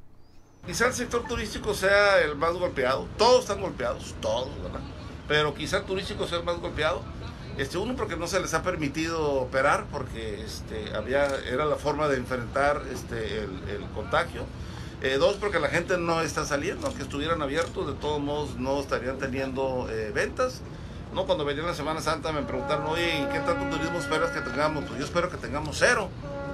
Quizá 0.66 0.88
el 0.88 0.94
sector 0.94 1.26
turístico 1.28 1.74
sea 1.74 2.22
el 2.22 2.36
más 2.38 2.54
golpeado. 2.54 3.08
Todos 3.18 3.42
están 3.42 3.62
golpeados, 3.62 4.16
todos, 4.22 4.50
¿verdad? 4.64 4.80
pero 5.28 5.54
quizá 5.54 5.78
el 5.78 5.84
turístico 5.84 6.28
sea 6.28 6.40
el 6.40 6.44
más 6.44 6.60
golpeado. 6.60 7.02
Este, 7.58 7.78
uno 7.78 7.96
porque 7.96 8.18
no 8.18 8.28
se 8.28 8.40
les 8.40 8.54
ha 8.54 8.64
permitido 8.64 9.34
operar 9.34 9.86
porque 9.92 10.44
este, 10.44 10.96
había, 10.96 11.28
era 11.48 11.66
la 11.66 11.76
forma 11.76 12.08
de 12.08 12.18
enfrentar 12.18 12.82
este, 12.92 13.44
el, 13.44 13.86
contagio. 13.94 14.46
Eh, 15.04 15.18
dos, 15.18 15.36
porque 15.36 15.60
la 15.60 15.68
gente 15.68 15.98
no 15.98 16.22
está 16.22 16.46
saliendo, 16.46 16.88
aunque 16.88 17.04
estuvieran 17.04 17.42
abiertos, 17.42 17.88
de 17.88 17.94
todos 17.94 18.22
modos 18.22 18.58
no 18.58 18.80
estarían 18.80 19.18
teniendo 19.18 19.90
eh, 19.92 20.12
ventas. 20.16 20.62
No, 21.14 21.26
cuando 21.26 21.44
venía 21.44 21.62
la 21.64 21.74
Semana 21.74 22.00
Santa 22.00 22.32
me 22.32 22.42
preguntaron, 22.44 22.86
oye, 22.88 23.28
¿qué 23.30 23.40
tanto 23.42 23.66
turismo 23.76 24.00
esperas 24.00 24.32
que 24.32 24.40
tengamos? 24.40 24.86
Pues 24.86 24.98
yo 24.98 25.06
espero 25.06 25.30
que 25.30 25.36
tengamos 25.36 25.76
cero, 25.78 26.08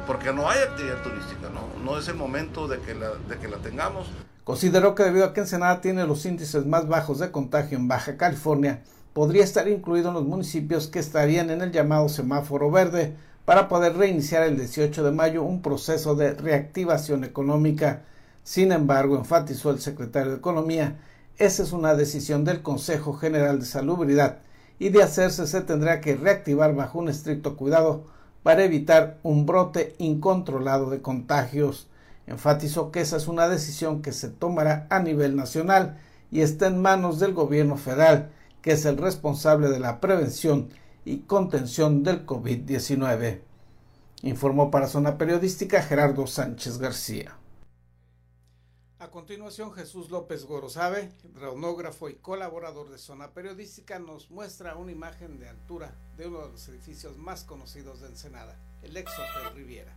porque 0.08 0.34
no 0.34 0.50
hay 0.50 0.63
actividad 0.63 1.01
turística, 1.03 1.48
¿no? 1.53 1.70
No 1.86 2.00
es 2.00 2.08
el 2.08 2.15
momento 2.15 2.68
de 2.68 2.79
que 2.79 2.96
la, 2.96 3.12
de 3.12 3.38
que 3.38 3.48
la 3.48 3.58
tengamos. 3.58 4.08
Consideró 4.44 4.96
que 4.96 5.03
debido 5.03 5.25
a 5.25 5.34
que 5.34 5.41
Ensenada 5.41 5.79
tiene 5.79 6.08
los 6.08 6.25
índices 6.25 6.65
más 6.65 6.88
bajos 6.88 7.20
de 7.20 7.29
contagio 7.29 7.77
en 7.77 7.88
Baja 7.88 8.18
California, 8.18 8.82
podría 9.13 9.44
estar 9.44 9.68
incluido 9.68 10.08
en 10.08 10.15
los 10.15 10.25
municipios 10.25 10.88
que 10.88 10.98
estarían 10.98 11.51
en 11.51 11.62
el 11.62 11.72
llamado 11.72 12.10
semáforo 12.10 12.72
verde 12.72 13.13
para 13.46 13.68
poder 13.68 13.96
reiniciar 13.96 14.41
el 14.41 14.58
18 14.58 15.03
de 15.03 15.12
mayo 15.12 15.44
un 15.44 15.62
proceso 15.62 16.15
de 16.15 16.34
reactivación 16.34 17.24
económica. 17.24 18.01
Sin 18.50 18.72
embargo, 18.72 19.15
enfatizó 19.15 19.70
el 19.70 19.79
secretario 19.79 20.32
de 20.32 20.38
Economía, 20.39 20.98
esa 21.38 21.62
es 21.62 21.72
una 21.72 21.94
decisión 21.94 22.46
del 22.46 22.63
Consejo 22.63 23.13
General 23.13 23.60
de 23.60 23.65
Salubridad 23.68 24.39
y 24.79 24.89
de 24.89 25.03
hacerse 25.03 25.46
se 25.46 25.62
tendrá 25.62 26.01
que 26.01 26.15
reactivar 26.15 26.74
bajo 26.74 26.98
un 26.98 27.10
estricto 27.10 27.56
cuidado 27.56 28.06
para 28.41 28.63
evitar 28.63 29.20
un 29.22 29.46
brote 29.46 29.94
incontrolado 30.00 30.89
de 30.89 31.00
contagios. 31.00 31.89
Enfatizó 32.25 32.89
que 32.89 33.01
esa 33.01 33.18
es 33.18 33.27
una 33.27 33.48
decisión 33.48 34.01
que 34.01 34.13
se 34.13 34.29
tomará 34.29 34.88
a 34.89 35.00
nivel 35.00 35.36
nacional 35.36 36.00
y 36.32 36.41
está 36.41 36.65
en 36.65 36.82
manos 36.82 37.20
del 37.20 37.36
gobierno 37.36 37.77
federal 37.77 38.32
que 38.63 38.72
es 38.72 38.84
el 38.86 38.98
responsable 38.98 39.70
de 39.70 39.79
la 39.79 40.01
prevención 40.01 40.70
y 41.06 41.18
contención 41.20 42.01
del 42.01 42.25
COVID-19. 42.25 43.41
Informó 44.24 44.72
para 44.72 44.88
Zona 44.88 45.20
Periodística 45.20 45.84
Gerardo 45.84 46.25
Sánchez 46.25 46.79
García. 46.79 47.38
A 49.00 49.08
continuación, 49.08 49.72
Jesús 49.72 50.10
López 50.10 50.44
Gorosabe, 50.44 51.10
reonógrafo 51.34 52.10
y 52.10 52.15
colaborador 52.15 52.89
de 52.89 52.98
Zona 52.98 53.32
Periodística, 53.32 53.98
nos 53.98 54.29
muestra 54.29 54.75
una 54.75 54.91
imagen 54.91 55.39
de 55.39 55.48
altura 55.48 55.96
de 56.18 56.27
uno 56.27 56.41
de 56.41 56.51
los 56.51 56.68
edificios 56.68 57.18
más 57.18 57.46
conocidos 57.46 58.01
de 58.01 58.08
Ensenada, 58.08 58.60
el 58.84 58.98
ex 58.98 59.10
Hotel 59.13 59.56
Riviera. 59.56 59.96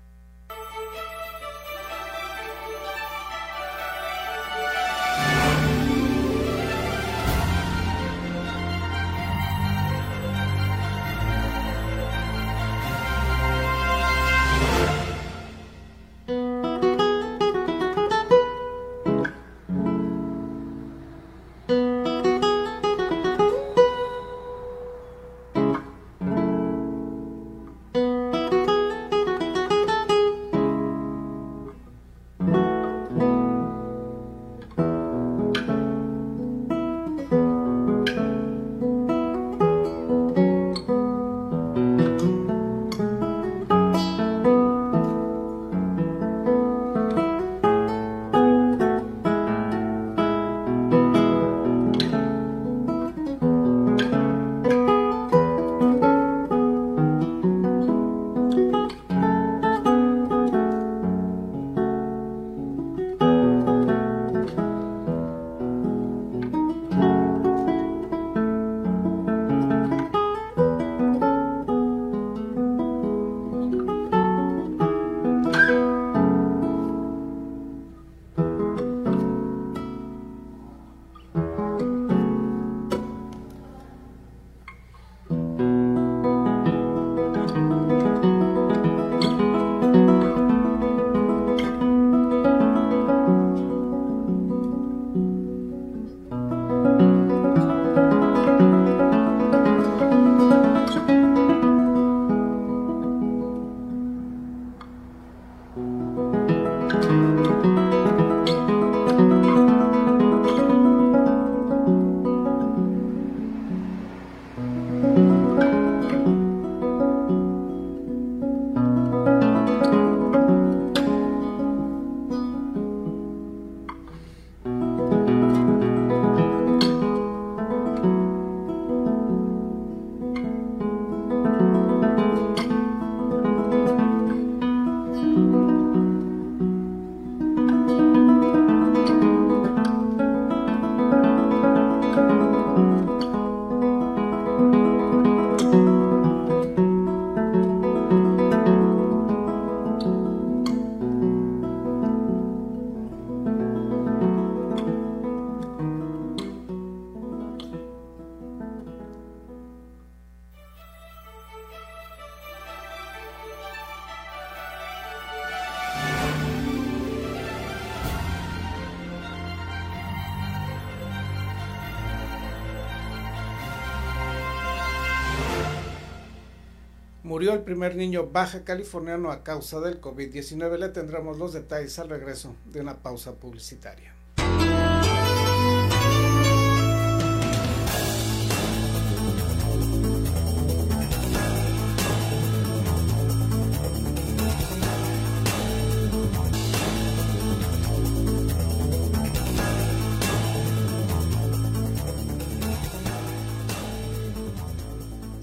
Primer 177.83 177.97
niño 177.97 178.29
baja 178.29 178.63
californiano 178.63 179.33
a 179.33 179.43
causa 179.43 179.81
del 179.81 180.01
COVID-19. 180.01 180.79
Le 180.79 180.91
tendremos 180.91 181.37
los 181.37 181.53
detalles 181.53 181.99
al 181.99 182.11
regreso 182.11 182.55
de 182.65 182.81
una 182.81 183.03
pausa 183.03 183.33
publicitaria. 183.33 184.15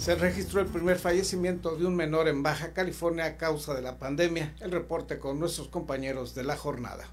Se 0.09 0.15
registró 0.15 0.59
el 0.59 0.65
primer 0.65 0.97
fallecimiento 0.97 1.75
de 1.75 1.85
un 1.85 1.95
menor 1.95 2.27
en 2.27 2.41
Baja 2.41 2.73
California 2.73 3.25
a 3.25 3.37
causa 3.37 3.75
de 3.75 3.83
la 3.83 3.99
pandemia. 3.99 4.55
El 4.59 4.71
reporte 4.71 5.19
con 5.19 5.39
nuestros 5.39 5.67
compañeros 5.67 6.33
de 6.33 6.43
la 6.43 6.57
jornada. 6.57 7.07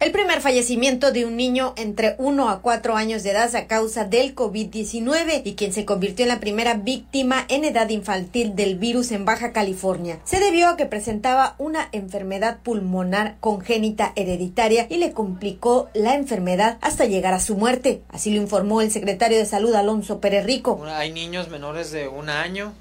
El 0.00 0.12
primer 0.12 0.40
fallecimiento 0.40 1.12
de 1.12 1.26
un 1.26 1.36
niño 1.36 1.74
entre 1.76 2.14
1 2.16 2.48
a 2.48 2.62
4 2.62 2.96
años 2.96 3.22
de 3.22 3.32
edad 3.32 3.54
a 3.54 3.66
causa 3.66 4.06
del 4.06 4.34
COVID-19 4.34 5.42
y 5.44 5.56
quien 5.56 5.74
se 5.74 5.84
convirtió 5.84 6.24
en 6.24 6.30
la 6.30 6.40
primera 6.40 6.72
víctima 6.72 7.44
en 7.48 7.66
edad 7.66 7.86
infantil 7.90 8.56
del 8.56 8.78
virus 8.78 9.12
en 9.12 9.26
Baja 9.26 9.52
California. 9.52 10.18
Se 10.24 10.40
debió 10.40 10.68
a 10.68 10.78
que 10.78 10.86
presentaba 10.86 11.54
una 11.58 11.90
enfermedad 11.92 12.60
pulmonar 12.62 13.36
congénita 13.40 14.14
hereditaria 14.16 14.86
y 14.88 14.96
le 14.96 15.12
complicó 15.12 15.90
la 15.92 16.14
enfermedad 16.14 16.78
hasta 16.80 17.04
llegar 17.04 17.34
a 17.34 17.40
su 17.40 17.56
muerte. 17.56 18.00
Así 18.08 18.30
lo 18.30 18.40
informó 18.40 18.80
el 18.80 18.90
secretario 18.90 19.36
de 19.36 19.44
Salud 19.44 19.74
Alonso 19.74 20.18
Pérez 20.18 20.46
Rico. 20.46 20.82
Hay 20.86 21.12
niños 21.12 21.50
menores 21.50 21.90
de 21.90 22.08
un 22.08 22.30
año 22.30 22.72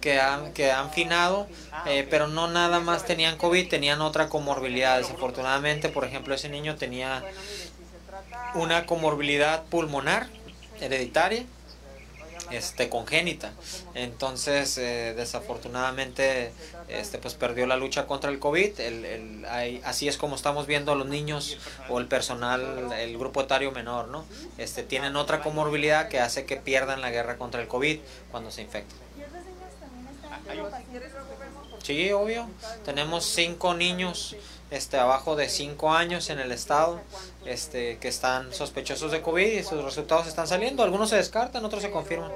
que 0.00 0.20
han, 0.20 0.52
que 0.52 0.70
han 0.70 0.90
finado, 0.90 1.46
eh, 1.86 2.06
pero 2.08 2.28
no 2.28 2.48
nada 2.48 2.80
más 2.80 3.04
tenían 3.04 3.36
COVID, 3.36 3.68
tenían 3.68 4.00
otra 4.00 4.28
comorbilidad. 4.28 4.98
Desafortunadamente, 4.98 5.88
por 5.88 6.04
ejemplo, 6.04 6.34
ese 6.34 6.48
niño 6.48 6.76
tenía 6.76 7.24
una 8.54 8.86
comorbilidad 8.86 9.64
pulmonar 9.64 10.28
hereditaria 10.80 11.44
este 12.50 12.88
congénita. 12.88 13.52
Entonces 13.94 14.78
eh, 14.78 15.14
desafortunadamente 15.14 16.52
este 16.88 17.18
pues 17.18 17.34
perdió 17.34 17.66
la 17.66 17.76
lucha 17.76 18.06
contra 18.06 18.30
el 18.30 18.38
covid. 18.38 18.80
El, 18.80 19.04
el, 19.04 19.46
así 19.84 20.08
es 20.08 20.16
como 20.16 20.36
estamos 20.36 20.66
viendo 20.66 20.92
a 20.92 20.94
los 20.94 21.06
niños 21.06 21.58
o 21.88 21.98
el 21.98 22.06
personal 22.06 22.92
el 22.92 23.18
grupo 23.18 23.42
etario 23.42 23.72
menor 23.72 24.08
no 24.08 24.24
este 24.56 24.82
tienen 24.82 25.16
otra 25.16 25.42
comorbilidad 25.42 26.08
que 26.08 26.20
hace 26.20 26.46
que 26.46 26.56
pierdan 26.56 27.00
la 27.00 27.10
guerra 27.10 27.36
contra 27.36 27.60
el 27.60 27.68
covid 27.68 27.98
cuando 28.30 28.50
se 28.50 28.62
infectan 28.62 29.07
Sí, 31.82 32.12
obvio. 32.12 32.48
Tenemos 32.84 33.24
cinco 33.24 33.74
niños 33.74 34.36
este, 34.70 34.98
abajo 34.98 35.36
de 35.36 35.48
cinco 35.48 35.92
años 35.92 36.28
en 36.30 36.38
el 36.38 36.52
estado 36.52 37.00
este, 37.46 37.98
que 37.98 38.08
están 38.08 38.52
sospechosos 38.52 39.10
de 39.12 39.22
COVID 39.22 39.46
y 39.46 39.62
sus 39.62 39.82
resultados 39.82 40.26
están 40.26 40.46
saliendo. 40.46 40.82
Algunos 40.82 41.10
se 41.10 41.16
descartan, 41.16 41.64
otros 41.64 41.82
se 41.82 41.90
confirman. 41.90 42.30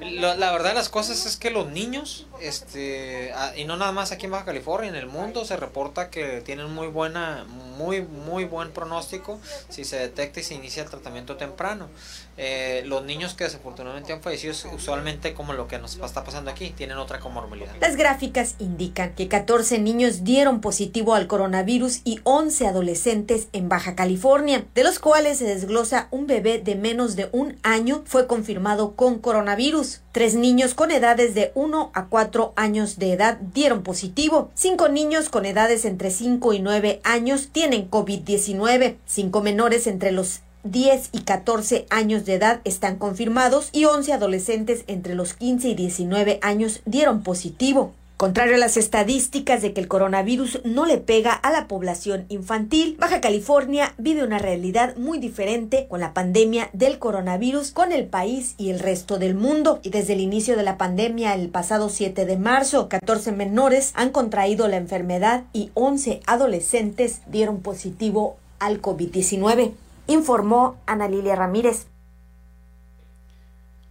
La, 0.00 0.52
verdad 0.52 0.70
de 0.70 0.74
las 0.74 0.88
cosas 0.88 1.26
es 1.26 1.36
que 1.36 1.50
los 1.50 1.68
niños, 1.68 2.26
este, 2.40 3.32
y 3.56 3.64
no 3.64 3.76
nada 3.76 3.92
más 3.92 4.10
aquí 4.10 4.26
en 4.26 4.32
Baja 4.32 4.44
California, 4.44 4.88
en 4.88 4.96
el 4.96 5.06
mundo 5.06 5.44
se 5.44 5.56
reporta 5.56 6.10
que 6.10 6.40
tienen 6.40 6.72
muy 6.72 6.88
buena, 6.88 7.44
muy, 7.76 8.02
muy 8.02 8.44
buen 8.44 8.72
pronóstico 8.72 9.40
si 9.68 9.84
se 9.84 9.98
detecta 9.98 10.40
y 10.40 10.42
se 10.42 10.54
inicia 10.54 10.82
el 10.82 10.90
tratamiento 10.90 11.36
temprano. 11.36 11.88
Eh, 12.36 12.82
los 12.86 13.04
niños 13.04 13.34
que 13.34 13.44
desafortunadamente 13.44 14.12
han 14.12 14.22
fallecido, 14.22 14.54
usualmente 14.74 15.34
como 15.34 15.52
lo 15.52 15.68
que 15.68 15.78
nos 15.78 15.96
está 15.96 16.24
pasando 16.24 16.50
aquí, 16.50 16.70
tienen 16.70 16.98
otra 16.98 17.20
comorbilidad. 17.20 17.72
Las 17.80 17.96
gráficas 17.96 18.54
indican 18.58 19.14
que 19.14 19.28
14 19.28 19.78
niños 19.78 20.24
dieron 20.24 20.60
positivo 20.60 21.14
al 21.14 21.26
coronavirus 21.26 22.00
y 22.04 22.20
11 22.24 22.66
adolescentes 22.66 23.48
en 23.52 23.68
Baja 23.68 23.94
California, 23.94 24.64
de 24.74 24.84
los 24.84 24.98
cuales 24.98 25.38
se 25.38 25.44
desglosa 25.44 26.08
un 26.10 26.26
bebé 26.26 26.58
de 26.58 26.74
menos 26.74 27.16
de 27.16 27.28
un 27.32 27.56
año 27.62 28.02
fue 28.06 28.26
confirmado 28.26 28.94
con 28.94 29.18
coronavirus. 29.18 30.00
Tres 30.12 30.34
niños 30.34 30.74
con 30.74 30.90
edades 30.90 31.34
de 31.34 31.52
1 31.54 31.90
a 31.94 32.06
4 32.06 32.52
años 32.56 32.98
de 32.98 33.12
edad 33.12 33.38
dieron 33.54 33.82
positivo. 33.82 34.50
Cinco 34.54 34.88
niños 34.88 35.28
con 35.28 35.46
edades 35.46 35.84
entre 35.84 36.10
5 36.10 36.52
y 36.52 36.60
9 36.60 37.00
años 37.04 37.48
tienen 37.52 37.90
COVID-19. 37.90 38.96
Cinco 39.06 39.42
menores 39.42 39.86
entre 39.86 40.12
los 40.12 40.40
10 40.64 41.10
y 41.12 41.20
14 41.22 41.86
años 41.90 42.24
de 42.24 42.34
edad 42.34 42.60
están 42.64 42.96
confirmados 42.96 43.68
y 43.72 43.84
11 43.84 44.12
adolescentes 44.12 44.84
entre 44.86 45.14
los 45.14 45.34
15 45.34 45.68
y 45.68 45.74
19 45.74 46.38
años 46.42 46.82
dieron 46.84 47.22
positivo. 47.22 47.92
Contrario 48.16 48.54
a 48.54 48.58
las 48.58 48.76
estadísticas 48.76 49.62
de 49.62 49.72
que 49.72 49.80
el 49.80 49.88
coronavirus 49.88 50.60
no 50.64 50.86
le 50.86 50.98
pega 50.98 51.32
a 51.32 51.50
la 51.50 51.66
población 51.66 52.26
infantil, 52.28 52.96
Baja 53.00 53.20
California 53.20 53.94
vive 53.98 54.22
una 54.22 54.38
realidad 54.38 54.96
muy 54.96 55.18
diferente 55.18 55.88
con 55.88 55.98
la 55.98 56.14
pandemia 56.14 56.70
del 56.72 57.00
coronavirus 57.00 57.72
con 57.72 57.90
el 57.90 58.06
país 58.06 58.54
y 58.58 58.70
el 58.70 58.78
resto 58.78 59.18
del 59.18 59.34
mundo. 59.34 59.80
Y 59.82 59.90
desde 59.90 60.12
el 60.12 60.20
inicio 60.20 60.56
de 60.56 60.62
la 60.62 60.78
pandemia, 60.78 61.34
el 61.34 61.48
pasado 61.48 61.88
7 61.88 62.24
de 62.24 62.36
marzo, 62.36 62.88
14 62.88 63.32
menores 63.32 63.90
han 63.94 64.10
contraído 64.10 64.68
la 64.68 64.76
enfermedad 64.76 65.42
y 65.52 65.72
11 65.74 66.20
adolescentes 66.24 67.22
dieron 67.26 67.60
positivo 67.60 68.36
al 68.60 68.80
COVID-19 68.80 69.72
informó 70.12 70.80
Ana 70.86 71.08
Lilia 71.08 71.36
Ramírez. 71.36 71.86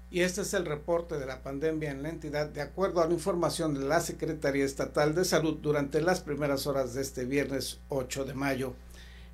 Y 0.09 0.21
este 0.21 0.41
es 0.41 0.53
el 0.53 0.65
reporte 0.65 1.17
de 1.17 1.25
la 1.25 1.41
pandemia 1.41 1.91
en 1.91 2.03
la 2.03 2.09
entidad 2.09 2.49
de 2.49 2.61
acuerdo 2.61 3.01
a 3.01 3.07
la 3.07 3.13
información 3.13 3.73
de 3.73 3.85
la 3.85 4.01
Secretaría 4.01 4.65
Estatal 4.65 5.15
de 5.15 5.23
Salud 5.23 5.59
durante 5.61 6.01
las 6.01 6.19
primeras 6.19 6.67
horas 6.67 6.93
de 6.93 7.01
este 7.01 7.23
viernes 7.23 7.79
8 7.87 8.25
de 8.25 8.33
mayo. 8.33 8.73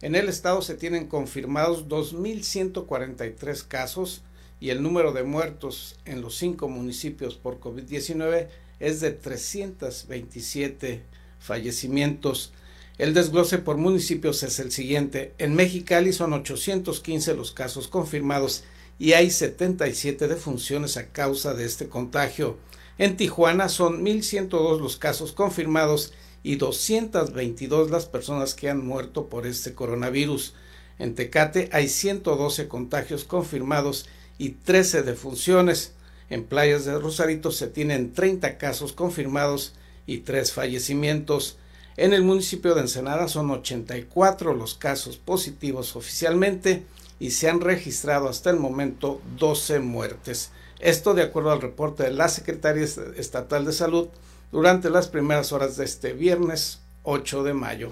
En 0.01 0.13
el 0.13 0.29
estado 0.29 0.61
se 0.61 0.75
tienen 0.75 1.07
confirmados 1.07 1.87
2.143 1.87 3.67
casos 3.67 4.21
y 4.59 4.69
el 4.69 4.83
número 4.83 5.13
de 5.13 5.23
muertos 5.23 5.97
en 6.05 6.21
los 6.21 6.35
cinco 6.35 6.69
municipios 6.69 7.35
por 7.35 7.59
COVID-19 7.59 8.47
es 8.79 9.01
de 9.01 9.11
327 9.11 11.01
fallecimientos. 11.39 12.53
El 12.97 13.13
desglose 13.13 13.59
por 13.59 13.77
municipios 13.77 14.41
es 14.41 14.59
el 14.59 14.71
siguiente. 14.71 15.33
En 15.37 15.53
Mexicali 15.53 16.13
son 16.13 16.33
815 16.33 17.35
los 17.35 17.51
casos 17.51 17.87
confirmados 17.87 18.63
y 18.97 19.13
hay 19.13 19.29
77 19.29 20.27
defunciones 20.27 20.97
a 20.97 21.09
causa 21.09 21.53
de 21.53 21.65
este 21.65 21.89
contagio. 21.89 22.57
En 22.97 23.15
Tijuana 23.15 23.69
son 23.69 24.03
1.102 24.03 24.79
los 24.79 24.97
casos 24.97 25.31
confirmados 25.31 26.13
y 26.41 26.55
222 26.55 27.91
las 27.91 28.07
personas 28.07 28.55
que 28.55 28.67
han 28.67 28.83
muerto 28.83 29.29
por 29.29 29.45
este 29.45 29.75
coronavirus. 29.75 30.55
En 30.97 31.13
Tecate 31.13 31.69
hay 31.71 31.89
112 31.89 32.67
contagios 32.67 33.25
confirmados 33.25 34.07
y 34.39 34.49
13 34.49 35.03
defunciones. 35.03 35.93
En 36.31 36.45
Playas 36.45 36.85
de 36.85 36.97
Rosarito 36.97 37.51
se 37.51 37.67
tienen 37.67 38.13
30 38.13 38.57
casos 38.57 38.93
confirmados 38.93 39.73
y 40.07 40.19
3 40.19 40.51
fallecimientos. 40.51 41.57
En 41.97 42.13
el 42.13 42.21
municipio 42.21 42.75
de 42.75 42.81
Ensenada 42.81 43.27
son 43.27 43.49
84 43.49 44.53
los 44.53 44.75
casos 44.75 45.17
positivos 45.17 45.95
oficialmente 45.95 46.85
y 47.19 47.31
se 47.31 47.49
han 47.49 47.59
registrado 47.59 48.29
hasta 48.29 48.51
el 48.51 48.57
momento 48.57 49.19
12 49.39 49.79
muertes. 49.79 50.51
Esto 50.79 51.15
de 51.15 51.23
acuerdo 51.23 51.51
al 51.51 51.59
reporte 51.59 52.03
de 52.03 52.11
la 52.11 52.29
Secretaría 52.29 52.83
Estatal 52.83 53.65
de 53.65 53.73
Salud 53.73 54.09
durante 54.51 54.91
las 54.91 55.07
primeras 55.07 55.51
horas 55.51 55.75
de 55.75 55.85
este 55.85 56.13
viernes 56.13 56.81
8 57.01 57.43
de 57.43 57.55
mayo. 57.55 57.91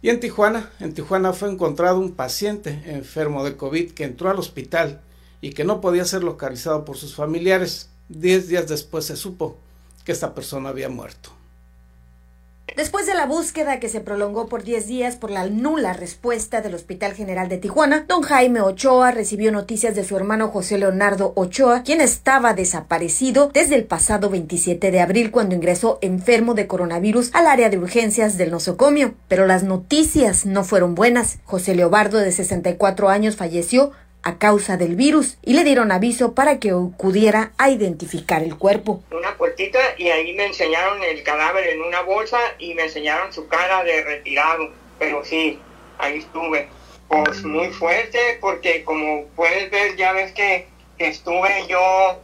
Y 0.00 0.10
en 0.10 0.20
Tijuana, 0.20 0.70
en 0.78 0.94
Tijuana 0.94 1.32
fue 1.32 1.50
encontrado 1.50 1.98
un 1.98 2.12
paciente 2.12 2.82
enfermo 2.86 3.44
de 3.44 3.56
COVID 3.56 3.90
que 3.94 4.04
entró 4.04 4.30
al 4.30 4.38
hospital 4.38 5.00
y 5.40 5.50
que 5.54 5.64
no 5.64 5.80
podía 5.80 6.04
ser 6.04 6.22
localizado 6.22 6.84
por 6.84 6.96
sus 6.96 7.16
familiares. 7.16 7.90
Diez 8.08 8.46
días 8.46 8.68
después 8.68 9.06
se 9.06 9.16
supo 9.16 9.58
que 10.04 10.12
esta 10.12 10.36
persona 10.36 10.68
había 10.68 10.88
muerto. 10.88 11.41
Después 12.76 13.04
de 13.04 13.12
la 13.12 13.26
búsqueda 13.26 13.80
que 13.80 13.90
se 13.90 14.00
prolongó 14.00 14.46
por 14.46 14.62
10 14.62 14.86
días 14.86 15.16
por 15.16 15.30
la 15.30 15.46
nula 15.46 15.92
respuesta 15.92 16.62
del 16.62 16.74
Hospital 16.74 17.12
General 17.12 17.46
de 17.50 17.58
Tijuana, 17.58 18.06
don 18.08 18.22
Jaime 18.22 18.62
Ochoa 18.62 19.10
recibió 19.10 19.52
noticias 19.52 19.94
de 19.94 20.04
su 20.04 20.16
hermano 20.16 20.48
José 20.48 20.78
Leonardo 20.78 21.34
Ochoa, 21.36 21.82
quien 21.82 22.00
estaba 22.00 22.54
desaparecido 22.54 23.50
desde 23.52 23.74
el 23.74 23.84
pasado 23.84 24.30
27 24.30 24.90
de 24.90 25.00
abril 25.00 25.30
cuando 25.30 25.54
ingresó 25.54 25.98
enfermo 26.00 26.54
de 26.54 26.66
coronavirus 26.66 27.30
al 27.34 27.46
área 27.46 27.68
de 27.68 27.76
urgencias 27.76 28.38
del 28.38 28.50
nosocomio. 28.50 29.14
Pero 29.28 29.46
las 29.46 29.64
noticias 29.64 30.46
no 30.46 30.64
fueron 30.64 30.94
buenas. 30.94 31.40
José 31.44 31.74
Leobardo, 31.74 32.18
de 32.18 32.32
64 32.32 33.10
años, 33.10 33.36
falleció 33.36 33.92
a 34.22 34.38
causa 34.38 34.76
del 34.76 34.94
virus 34.96 35.36
y 35.42 35.54
le 35.54 35.64
dieron 35.64 35.90
aviso 35.90 36.34
para 36.34 36.58
que 36.58 36.70
acudiera 36.70 37.52
a 37.58 37.70
identificar 37.70 38.42
el 38.42 38.56
cuerpo. 38.56 39.02
Una 39.10 39.36
puertita 39.36 39.78
y 39.98 40.08
ahí 40.08 40.32
me 40.34 40.46
enseñaron 40.46 41.02
el 41.02 41.22
cadáver 41.22 41.68
en 41.68 41.82
una 41.82 42.02
bolsa 42.02 42.38
y 42.58 42.74
me 42.74 42.84
enseñaron 42.84 43.32
su 43.32 43.48
cara 43.48 43.82
de 43.84 44.02
retirado. 44.04 44.70
Pero 44.98 45.24
sí, 45.24 45.58
ahí 45.98 46.18
estuve. 46.18 46.68
Pues 47.08 47.42
muy 47.44 47.68
fuerte 47.70 48.38
porque 48.40 48.84
como 48.84 49.26
puedes 49.36 49.70
ver 49.70 49.96
ya 49.96 50.12
ves 50.12 50.32
que, 50.32 50.70
estuve 50.98 51.66
yo 51.68 52.20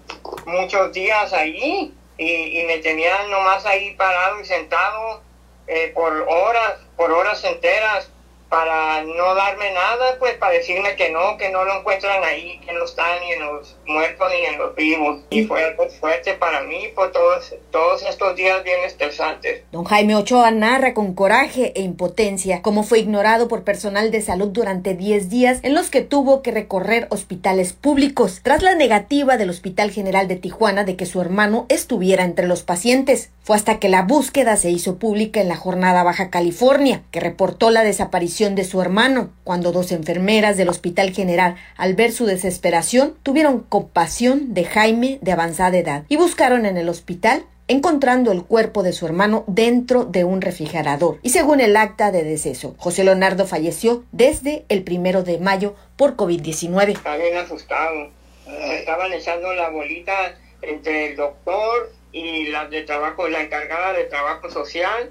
muchos 0.47 0.93
días 0.93 1.33
ahí 1.33 1.93
y, 2.17 2.65
me 2.65 2.79
tenían 2.79 3.29
nomás 3.29 3.67
ahí 3.67 3.95
parado 3.97 4.41
y 4.41 4.45
sentado 4.45 5.21
eh, 5.67 5.91
por 5.93 6.13
horas, 6.29 6.75
por 6.97 7.11
horas 7.11 7.43
enteras 7.43 8.09
para 8.49 9.03
no 9.03 9.35
darme 9.35 9.73
nada, 9.73 10.17
pues 10.19 10.35
para 10.35 10.53
decirme 10.53 10.97
que 10.97 11.11
no, 11.11 11.37
que 11.37 11.51
no 11.51 11.65
lo 11.65 11.79
encuentran 11.79 12.23
ahí, 12.25 12.59
que 12.65 12.73
no 12.73 12.85
están 12.85 13.21
ni 13.21 13.33
en 13.33 13.41
los 13.41 13.77
muertos 13.87 14.29
ni 14.33 14.47
en 14.47 14.59
los 14.59 14.75
vivos. 14.75 15.21
Y 15.31 15.45
fue 15.45 15.63
algo 15.65 15.89
fuerte 15.89 16.35
para 16.35 16.63
mí 16.63 16.89
por 16.95 17.13
todos, 17.13 17.55
todos 17.71 18.03
estos 18.03 18.37
días 18.37 18.65
bien 18.65 18.81
estresantes. 18.85 19.63
Don 19.71 19.85
Jaime 19.85 20.17
Ochoa 20.17 20.51
narra 20.51 20.95
con 20.95 21.15
coraje 21.15 21.73
e 21.77 21.83
impotencia 21.83 22.63
cómo 22.63 22.83
fue 22.85 23.01
ignorado 23.01 23.49
por 23.49 23.65
personal 23.65 24.11
de 24.11 24.23
salud 24.23 24.49
durante 24.49 24.95
10 24.95 25.29
días 25.29 25.61
en 25.63 25.75
los 25.75 25.91
que 25.91 26.01
tuvo 26.01 26.43
que 26.43 26.51
recorrer 26.51 27.07
hospitales 27.11 27.75
públicos 27.75 28.41
tras 28.43 28.63
la 28.63 28.75
negativa 28.75 29.37
del 29.37 29.51
Hospital 29.51 29.91
General 29.91 30.27
de 30.27 30.37
Tijuana 30.37 30.85
de 30.85 30.97
que 30.97 31.07
su 31.07 31.21
hermano 31.21 31.67
estuviera 31.69 32.25
entre 32.25 32.47
los 32.47 32.63
pacientes. 32.63 33.31
Fue 33.43 33.57
hasta 33.57 33.79
que 33.79 33.89
la 33.89 34.03
búsqueda 34.03 34.57
se 34.57 34.71
hizo 34.71 34.99
pública 34.99 35.41
en 35.41 35.49
la 35.49 35.57
jornada 35.57 36.03
Baja 36.03 36.31
California, 36.31 37.03
que 37.11 37.21
reportó 37.21 37.71
la 37.71 37.83
desaparición 37.83 38.38
de 38.39 38.63
su 38.63 38.81
hermano, 38.81 39.33
cuando 39.43 39.73
dos 39.73 39.91
enfermeras 39.91 40.57
del 40.57 40.69
Hospital 40.69 41.13
General, 41.13 41.57
al 41.77 41.95
ver 41.95 42.13
su 42.13 42.25
desesperación, 42.25 43.17
tuvieron 43.25 43.61
compasión 43.61 44.55
de 44.55 44.65
Jaime 44.65 45.19
de 45.23 45.33
avanzada 45.33 45.77
edad 45.77 46.05
y 46.09 46.17
buscaron 46.17 46.65
en 46.65 46.77
el 46.77 46.89
hospital 46.89 47.45
encontrando 47.67 48.31
el 48.31 48.45
cuerpo 48.45 48.85
de 48.85 48.93
su 48.93 49.07
hermano 49.07 49.43
dentro 49.49 50.05
de 50.05 50.23
un 50.23 50.41
refrigerador. 50.41 51.19
Y 51.23 51.31
según 51.31 51.59
el 51.61 51.77
acta 51.77 52.13
de 52.13 52.23
deceso, 52.23 52.77
José 52.79 53.03
Leonardo 53.03 53.45
falleció 53.45 54.05
desde 54.13 54.65
el 54.69 54.85
primero 54.85 55.25
de 55.25 55.39
mayo 55.39 55.75
por 55.97 56.15
COVID-19. 56.17 56.91
Estaba 56.91 57.17
bien 57.17 57.37
asustado. 57.37 58.11
Estaban 58.47 59.13
echando 59.13 59.53
la 59.53 59.69
bolita 59.71 60.37
entre 60.63 61.11
el 61.11 61.17
doctor 61.17 61.93
y 62.13 62.47
la 62.47 62.69
de 62.69 62.83
trabajo, 62.83 63.29
la 63.29 63.43
encargada 63.43 63.95
de 63.95 64.05
trabajo 64.05 64.49
social 64.49 65.11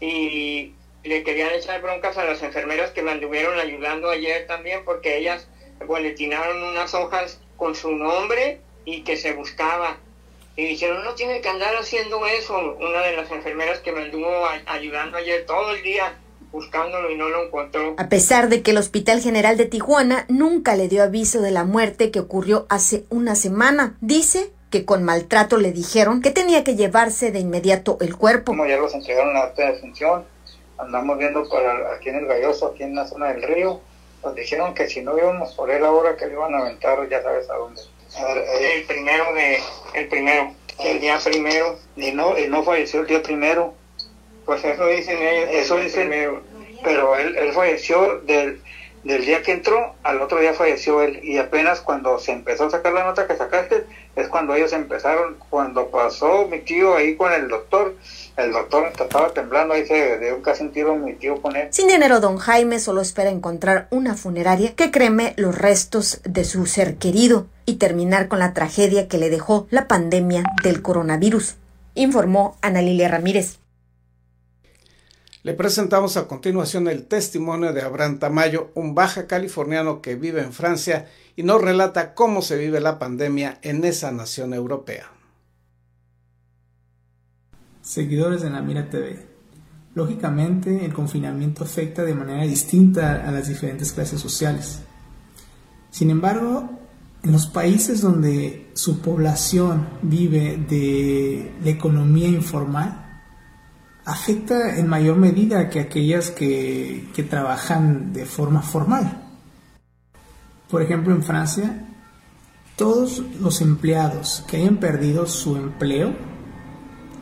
y 0.00 0.72
le 1.08 1.22
querían 1.22 1.50
echar 1.52 1.82
broncas 1.82 2.16
a 2.18 2.24
las 2.24 2.42
enfermeras 2.42 2.90
que 2.90 3.02
me 3.02 3.10
anduvieron 3.10 3.58
ayudando 3.58 4.10
ayer 4.10 4.46
también 4.46 4.84
porque 4.84 5.18
ellas 5.18 5.48
boletinaron 5.86 6.62
unas 6.62 6.94
hojas 6.94 7.40
con 7.56 7.74
su 7.74 7.92
nombre 7.92 8.60
y 8.84 9.02
que 9.02 9.16
se 9.16 9.32
buscaba. 9.32 9.98
Y 10.56 10.66
dijeron, 10.66 11.04
no 11.04 11.14
tiene 11.14 11.40
que 11.40 11.48
andar 11.48 11.74
haciendo 11.76 12.26
eso. 12.26 12.76
Una 12.80 13.02
de 13.02 13.16
las 13.16 13.30
enfermeras 13.30 13.78
que 13.80 13.92
me 13.92 14.02
anduvo 14.02 14.46
ayudando 14.66 15.16
ayer 15.16 15.46
todo 15.46 15.72
el 15.72 15.82
día 15.82 16.18
buscándolo 16.50 17.10
y 17.10 17.16
no 17.16 17.28
lo 17.28 17.44
encontró. 17.44 17.94
A 17.98 18.08
pesar 18.08 18.48
de 18.48 18.62
que 18.62 18.72
el 18.72 18.78
Hospital 18.78 19.20
General 19.20 19.56
de 19.56 19.66
Tijuana 19.66 20.24
nunca 20.28 20.74
le 20.76 20.88
dio 20.88 21.02
aviso 21.02 21.40
de 21.42 21.50
la 21.50 21.64
muerte 21.64 22.10
que 22.10 22.20
ocurrió 22.20 22.66
hace 22.70 23.04
una 23.10 23.34
semana, 23.34 23.96
dice 24.00 24.50
que 24.70 24.84
con 24.84 25.04
maltrato 25.04 25.56
le 25.58 25.72
dijeron 25.72 26.20
que 26.20 26.30
tenía 26.30 26.64
que 26.64 26.74
llevarse 26.74 27.30
de 27.30 27.40
inmediato 27.40 27.98
el 28.00 28.16
cuerpo. 28.16 28.52
Como 28.52 28.66
ya 28.66 28.76
los 28.76 28.94
entregaron 28.94 29.36
a 29.36 29.52
la 29.56 29.72
defunción, 29.72 30.24
andamos 30.78 31.18
viendo 31.18 31.48
para 31.48 31.94
aquí 31.94 32.08
en 32.08 32.16
el 32.16 32.26
Galloso, 32.26 32.68
aquí 32.68 32.82
en 32.82 32.94
la 32.94 33.06
zona 33.06 33.32
del 33.32 33.42
río, 33.42 33.80
nos 34.24 34.34
dijeron 34.34 34.74
que 34.74 34.88
si 34.88 35.02
no 35.02 35.16
íbamos 35.16 35.54
por 35.54 35.70
él 35.70 35.84
ahora 35.84 36.16
que 36.16 36.26
le 36.26 36.32
iban 36.32 36.54
a 36.54 36.58
aventar, 36.58 37.08
ya 37.08 37.22
sabes 37.22 37.48
a 37.50 37.54
dónde. 37.54 37.80
el 38.60 38.84
primero 38.84 39.32
de, 39.34 39.58
el 39.94 40.08
primero, 40.08 40.52
el 40.80 41.00
día 41.00 41.18
primero. 41.22 41.78
Y 41.96 42.12
no, 42.12 42.38
y 42.38 42.48
no 42.48 42.62
falleció 42.62 43.00
el 43.00 43.06
día 43.06 43.22
primero. 43.22 43.74
Pues 44.44 44.64
eso 44.64 44.86
dicen 44.86 45.22
ellos. 45.22 45.50
Eso 45.52 45.76
dicen, 45.76 46.10
pero 46.82 47.16
él, 47.16 47.36
él 47.36 47.52
falleció 47.52 48.20
del, 48.20 48.60
del 49.04 49.24
día 49.24 49.42
que 49.42 49.52
entró, 49.52 49.94
al 50.02 50.20
otro 50.20 50.40
día 50.40 50.54
falleció 50.54 51.02
él. 51.02 51.20
Y 51.22 51.38
apenas 51.38 51.80
cuando 51.80 52.18
se 52.18 52.32
empezó 52.32 52.64
a 52.64 52.70
sacar 52.70 52.92
la 52.92 53.04
nota 53.04 53.26
que 53.26 53.36
sacaste, 53.36 53.84
es 54.16 54.28
cuando 54.28 54.54
ellos 54.54 54.72
empezaron, 54.72 55.36
cuando 55.48 55.88
pasó 55.88 56.48
mi 56.48 56.60
tío 56.60 56.96
ahí 56.96 57.16
con 57.16 57.32
el 57.32 57.48
doctor, 57.48 57.94
el 58.38 58.52
doctor 58.52 58.86
estaba 58.86 59.32
temblando, 59.32 59.74
ahí 59.74 59.84
se 59.86 60.18
dio 60.18 60.40
casi 60.42 60.62
un 60.62 60.72
tiro 60.72 60.96
mi 60.96 61.14
tío 61.14 61.42
con 61.42 61.56
él. 61.56 61.68
Sin 61.72 61.88
dinero, 61.88 62.20
don 62.20 62.38
Jaime 62.38 62.78
solo 62.78 63.00
espera 63.00 63.30
encontrar 63.30 63.88
una 63.90 64.14
funeraria 64.14 64.74
que 64.74 64.90
creme 64.90 65.34
los 65.36 65.58
restos 65.58 66.20
de 66.24 66.44
su 66.44 66.66
ser 66.66 66.96
querido 66.96 67.46
y 67.66 67.74
terminar 67.74 68.28
con 68.28 68.38
la 68.38 68.54
tragedia 68.54 69.08
que 69.08 69.18
le 69.18 69.28
dejó 69.28 69.66
la 69.70 69.88
pandemia 69.88 70.44
del 70.62 70.82
coronavirus, 70.82 71.56
informó 71.94 72.56
Ana 72.62 72.80
Lilia 72.80 73.08
Ramírez. 73.08 73.58
Le 75.42 75.54
presentamos 75.54 76.16
a 76.16 76.28
continuación 76.28 76.88
el 76.88 77.06
testimonio 77.06 77.72
de 77.72 77.82
Abraham 77.82 78.18
Tamayo, 78.18 78.70
un 78.74 78.94
baja 78.94 79.26
californiano 79.26 80.00
que 80.00 80.14
vive 80.14 80.42
en 80.42 80.52
Francia 80.52 81.06
y 81.34 81.42
nos 81.42 81.60
relata 81.60 82.14
cómo 82.14 82.42
se 82.42 82.56
vive 82.56 82.80
la 82.80 82.98
pandemia 82.98 83.58
en 83.62 83.84
esa 83.84 84.12
nación 84.12 84.54
europea 84.54 85.17
seguidores 87.88 88.42
de 88.42 88.50
la 88.50 88.60
Mira 88.60 88.90
TV. 88.90 89.26
Lógicamente, 89.94 90.84
el 90.84 90.92
confinamiento 90.92 91.64
afecta 91.64 92.04
de 92.04 92.14
manera 92.14 92.42
distinta 92.42 93.26
a 93.26 93.32
las 93.32 93.48
diferentes 93.48 93.92
clases 93.92 94.20
sociales. 94.20 94.80
Sin 95.90 96.10
embargo, 96.10 96.68
en 97.22 97.32
los 97.32 97.46
países 97.46 98.02
donde 98.02 98.70
su 98.74 99.00
población 99.00 99.88
vive 100.02 100.58
de 100.68 101.54
la 101.64 101.70
economía 101.70 102.28
informal, 102.28 103.22
afecta 104.04 104.76
en 104.76 104.86
mayor 104.86 105.16
medida 105.16 105.70
que 105.70 105.80
aquellas 105.80 106.30
que, 106.30 107.08
que 107.14 107.22
trabajan 107.22 108.12
de 108.12 108.26
forma 108.26 108.60
formal. 108.60 109.30
Por 110.70 110.82
ejemplo, 110.82 111.14
en 111.14 111.22
Francia, 111.22 111.86
todos 112.76 113.22
los 113.40 113.62
empleados 113.62 114.44
que 114.46 114.58
hayan 114.58 114.76
perdido 114.76 115.26
su 115.26 115.56
empleo 115.56 116.27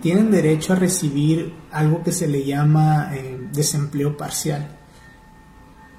tienen 0.01 0.31
derecho 0.31 0.73
a 0.73 0.77
recibir 0.77 1.55
algo 1.71 2.03
que 2.03 2.13
se 2.13 2.29
le 2.29 2.45
llama 2.45 3.11
eh, 3.15 3.49
desempleo 3.53 4.17
parcial. 4.17 4.69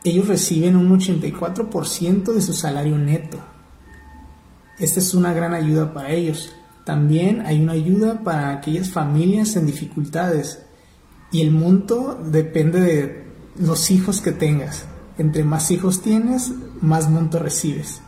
Ellos 0.04 0.28
reciben 0.28 0.76
un 0.76 0.98
84% 0.98 2.34
de 2.34 2.42
su 2.42 2.54
salario 2.54 2.98
neto. 2.98 3.40
Esta 4.80 5.00
es 5.00 5.14
una 5.14 5.34
gran 5.34 5.54
ayuda 5.54 5.94
para 5.94 6.12
ellos. 6.12 6.54
También 6.86 7.42
hay 7.46 7.62
una 7.62 7.74
ayuda 7.74 8.24
para 8.24 8.52
aquellas 8.52 8.90
familias 8.90 9.56
en 9.56 9.66
dificultades 9.66 10.64
y 11.32 11.42
el 11.42 11.52
monto 11.52 12.18
depende 12.24 12.80
de 12.80 13.24
los 13.60 13.92
hijos 13.92 14.22
que 14.22 14.32
tengas. 14.32 14.86
Entre 15.18 15.44
más 15.44 15.72
hijos 15.72 16.02
tienes, 16.02 16.52
más 16.80 17.10
monto 17.10 17.40
recibes. 17.40 18.02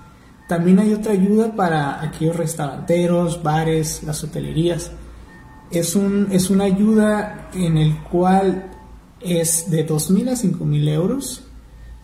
También 0.47 0.79
hay 0.79 0.93
otra 0.93 1.13
ayuda 1.13 1.55
para 1.55 2.01
aquellos 2.01 2.35
restauranteros, 2.35 3.43
bares, 3.43 4.03
las 4.03 4.23
hotelerías 4.23 4.91
es, 5.71 5.95
un, 5.95 6.27
es 6.31 6.49
una 6.49 6.65
ayuda 6.65 7.49
en 7.53 7.77
el 7.77 7.97
cual 8.03 8.71
es 9.21 9.69
de 9.69 9.87
2.000 9.87 10.29
a 10.29 10.33
5.000 10.33 10.89
euros, 10.89 11.43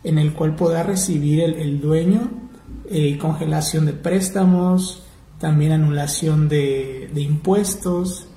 en 0.04 0.17
el 0.19 0.34
cual 0.34 0.56
podrá 0.56 0.84
recibir 0.84 1.41
el, 1.41 1.82
dueño 1.82 2.30
eh, 2.89 3.17
congelación 3.17 3.86
de 3.86 3.93
préstamos, 3.93 5.04
también 5.39 5.71
anulación 5.71 6.47
de, 6.47 7.10
impuestos. 7.15 8.28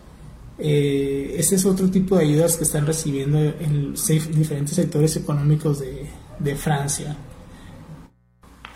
Eh, 0.58 1.34
ese 1.36 1.56
es 1.56 1.66
otro 1.66 1.90
tipo 1.90 2.16
de 2.16 2.24
ayudas 2.24 2.56
que 2.56 2.64
están 2.64 2.86
recibiendo 2.86 3.38
en 3.38 3.94
diferentes 4.34 4.74
sectores 4.74 5.16
económicos 5.16 5.80
de, 5.80 6.08
de 6.38 6.56
Francia. 6.56 7.16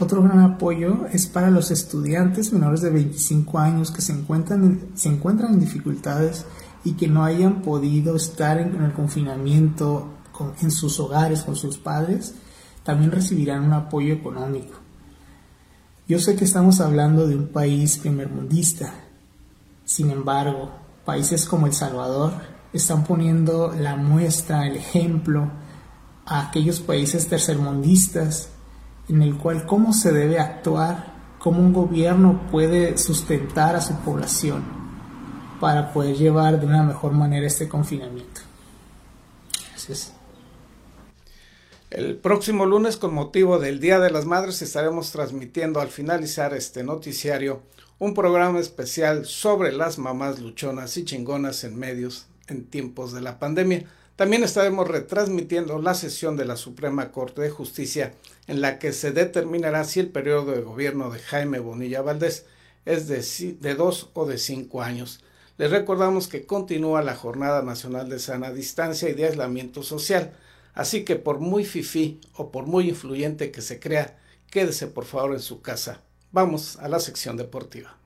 Otro 0.03 0.21
gran 0.21 0.41
apoyo 0.41 1.07
es 1.13 1.29
para 1.29 1.49
los 1.49 1.71
estudiantes 1.71 2.53
menores 2.53 2.81
de 2.81 2.91
25 2.91 3.57
años 3.61 3.93
que 3.93 4.03
se 4.03 4.13
encuentran 4.13 4.91
en, 5.05 5.61
dificultades 5.61 6.45
y 6.83 6.95
que 6.95 7.07
no 7.07 7.23
hayan 7.23 7.63
podido 7.63 8.17
estar 8.17 8.59
en, 8.59 8.83
el 8.83 8.93
confinamiento 8.95 10.09
en 10.61 10.73
sus 10.73 10.99
hogares 10.99 11.43
con 11.43 11.55
sus 11.55 11.79
padres, 11.79 12.35
también 12.83 13.13
recibirán 13.13 13.63
un 13.63 13.75
apoyo 13.75 14.13
económico. 14.13 14.77
Yo 16.09 16.19
sé 16.19 16.35
que 16.35 16.47
estamos 16.47 16.81
hablando 16.81 17.29
de 17.29 17.37
un 17.37 17.47
país 17.47 17.97
primermundista, 17.99 18.95
sin 19.85 20.11
embargo, 20.11 20.73
países 21.05 21.47
como 21.47 21.69
El 21.69 21.75
Salvador 21.75 22.33
están 22.73 23.05
poniendo 23.05 23.73
la 23.73 23.95
muestra, 23.95 24.67
el 24.67 24.79
ejemplo 24.79 25.49
a 26.27 26.49
aquellos 26.49 26.81
países 26.81 27.29
tercermundistas 27.29 28.49
en 29.09 29.23
el 29.23 29.37
cual 29.37 29.67
cómo 29.67 29.93
se 29.93 30.13
debe 30.13 30.39
actuar, 30.39 31.13
cómo 31.39 31.61
un 31.61 31.73
gobierno 31.73 32.49
puede 32.51 32.97
sustentar 32.99 33.77
a 33.77 33.81
su 33.81 33.95
población 33.97 34.63
para 35.61 35.93
poder 35.93 36.17
llevar 36.17 36.61
de 36.61 36.67
una 36.67 36.83
mejor 36.83 37.13
manera 37.13 37.47
este 37.47 37.69
confinamiento. 37.69 38.41
El 41.91 42.17
próximo 42.17 42.65
lunes, 42.65 42.97
con 42.97 43.13
motivo 43.13 43.59
del 43.59 43.79
Día 43.79 43.99
de 43.99 44.11
las 44.11 44.25
Madres, 44.25 44.63
estaremos 44.63 45.13
transmitiendo 45.13 45.81
al 45.81 45.89
finalizar 45.89 46.55
este 46.55 46.83
noticiario 46.83 47.63
un 47.99 48.15
programa 48.15 48.61
especial 48.61 49.27
sobre 49.27 49.73
las 49.73 49.99
mamás 49.99 50.41
luchonas 50.41 50.97
y 50.97 51.05
chingonas 51.05 51.65
en 51.65 51.79
medios 51.79 52.27
en 52.49 52.65
tiempos 52.65 53.13
de 53.13 53.21
la 53.21 53.39
pandemia. 53.39 53.85
También 54.17 54.45
estaremos 54.45 54.89
retransmitiendo 54.89 55.79
la 55.81 55.95
sesión 55.95 56.37
de 56.37 56.45
la 56.45 56.57
Suprema 56.57 57.11
Corte 57.11 57.41
de 57.41 57.51
Justicia 57.51 58.15
en 58.47 58.61
la 58.61 58.79
que 58.79 58.93
se 58.93 59.11
determinará 59.11 59.85
si 59.85 60.01
el 60.01 60.09
periodo 60.09 60.53
de 60.53 60.61
gobierno 60.61 61.11
de 61.11 61.19
Jaime 61.19 61.61
Bonilla 61.61 62.03
Valdés 62.03 62.45
es 62.85 63.09
de, 63.09 63.75
dos 63.75 64.11
o 64.13 64.27
de 64.27 64.37
cinco 64.37 64.83
años. 64.83 65.21
Les 65.57 65.71
recordamos 65.71 66.29
que 66.29 66.45
continúa 66.45 67.03
la 67.03 67.17
Jornada 67.17 67.63
Nacional 67.63 68.11
de 68.11 68.19
Sana 68.19 68.53
Distancia 68.53 69.09
y 69.09 69.15
de 69.15 69.27
Aislamiento 69.27 69.83
Social. 69.83 70.33
Así 70.75 71.05
que 71.05 71.17
por 71.17 71.41
muy 71.41 71.65
fifí 71.65 72.21
o 72.35 72.51
por 72.51 72.67
muy 72.67 72.91
influyente 72.91 73.51
que 73.51 73.63
se 73.63 73.81
crea, 73.81 74.19
quédese 74.51 74.89
por 74.89 75.07
favor 75.07 75.33
en 75.33 75.41
su 75.41 75.63
casa. 75.63 76.03
Vamos 76.33 76.77
a 76.77 76.89
la 76.89 77.01
sección 77.01 77.37
deportiva. 77.37 78.02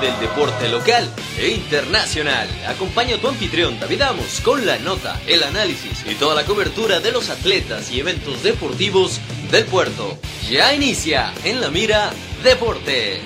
Del 0.00 0.18
deporte 0.18 0.68
local 0.68 1.08
e 1.38 1.48
internacional. 1.48 2.48
Acompaña 2.66 3.16
a 3.16 3.18
tu 3.18 3.28
anfitrión 3.28 3.78
David 3.78 4.02
Amos 4.02 4.40
con 4.40 4.66
la 4.66 4.78
nota, 4.78 5.20
el 5.26 5.42
análisis 5.42 6.04
y 6.06 6.14
toda 6.16 6.34
la 6.34 6.44
cobertura 6.44 7.00
de 7.00 7.12
los 7.12 7.30
atletas 7.30 7.90
y 7.90 8.00
eventos 8.00 8.42
deportivos 8.42 9.20
del 9.50 9.64
puerto. 9.66 10.18
Ya 10.48 10.74
inicia 10.74 11.32
en 11.44 11.60
la 11.60 11.70
mira 11.70 12.10
Deportes. 12.42 13.20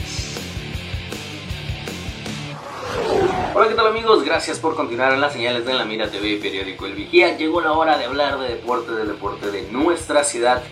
Hola, 3.54 3.68
¿qué 3.68 3.74
tal 3.74 3.86
amigos? 3.86 4.24
Gracias 4.24 4.58
por 4.58 4.76
continuar 4.76 5.12
en 5.12 5.20
las 5.20 5.32
señales 5.32 5.64
de 5.64 5.74
La 5.74 5.84
Mira 5.84 6.10
TV 6.10 6.32
y 6.32 6.36
periódico 6.36 6.86
El 6.86 6.94
Vigía. 6.94 7.36
Llegó 7.36 7.60
la 7.60 7.72
hora 7.72 7.96
de 7.96 8.04
hablar 8.04 8.38
de 8.38 8.48
deporte, 8.48 8.92
del 8.92 9.08
deporte 9.08 9.50
de 9.50 9.62
nuestra 9.70 10.24
ciudad 10.24 10.62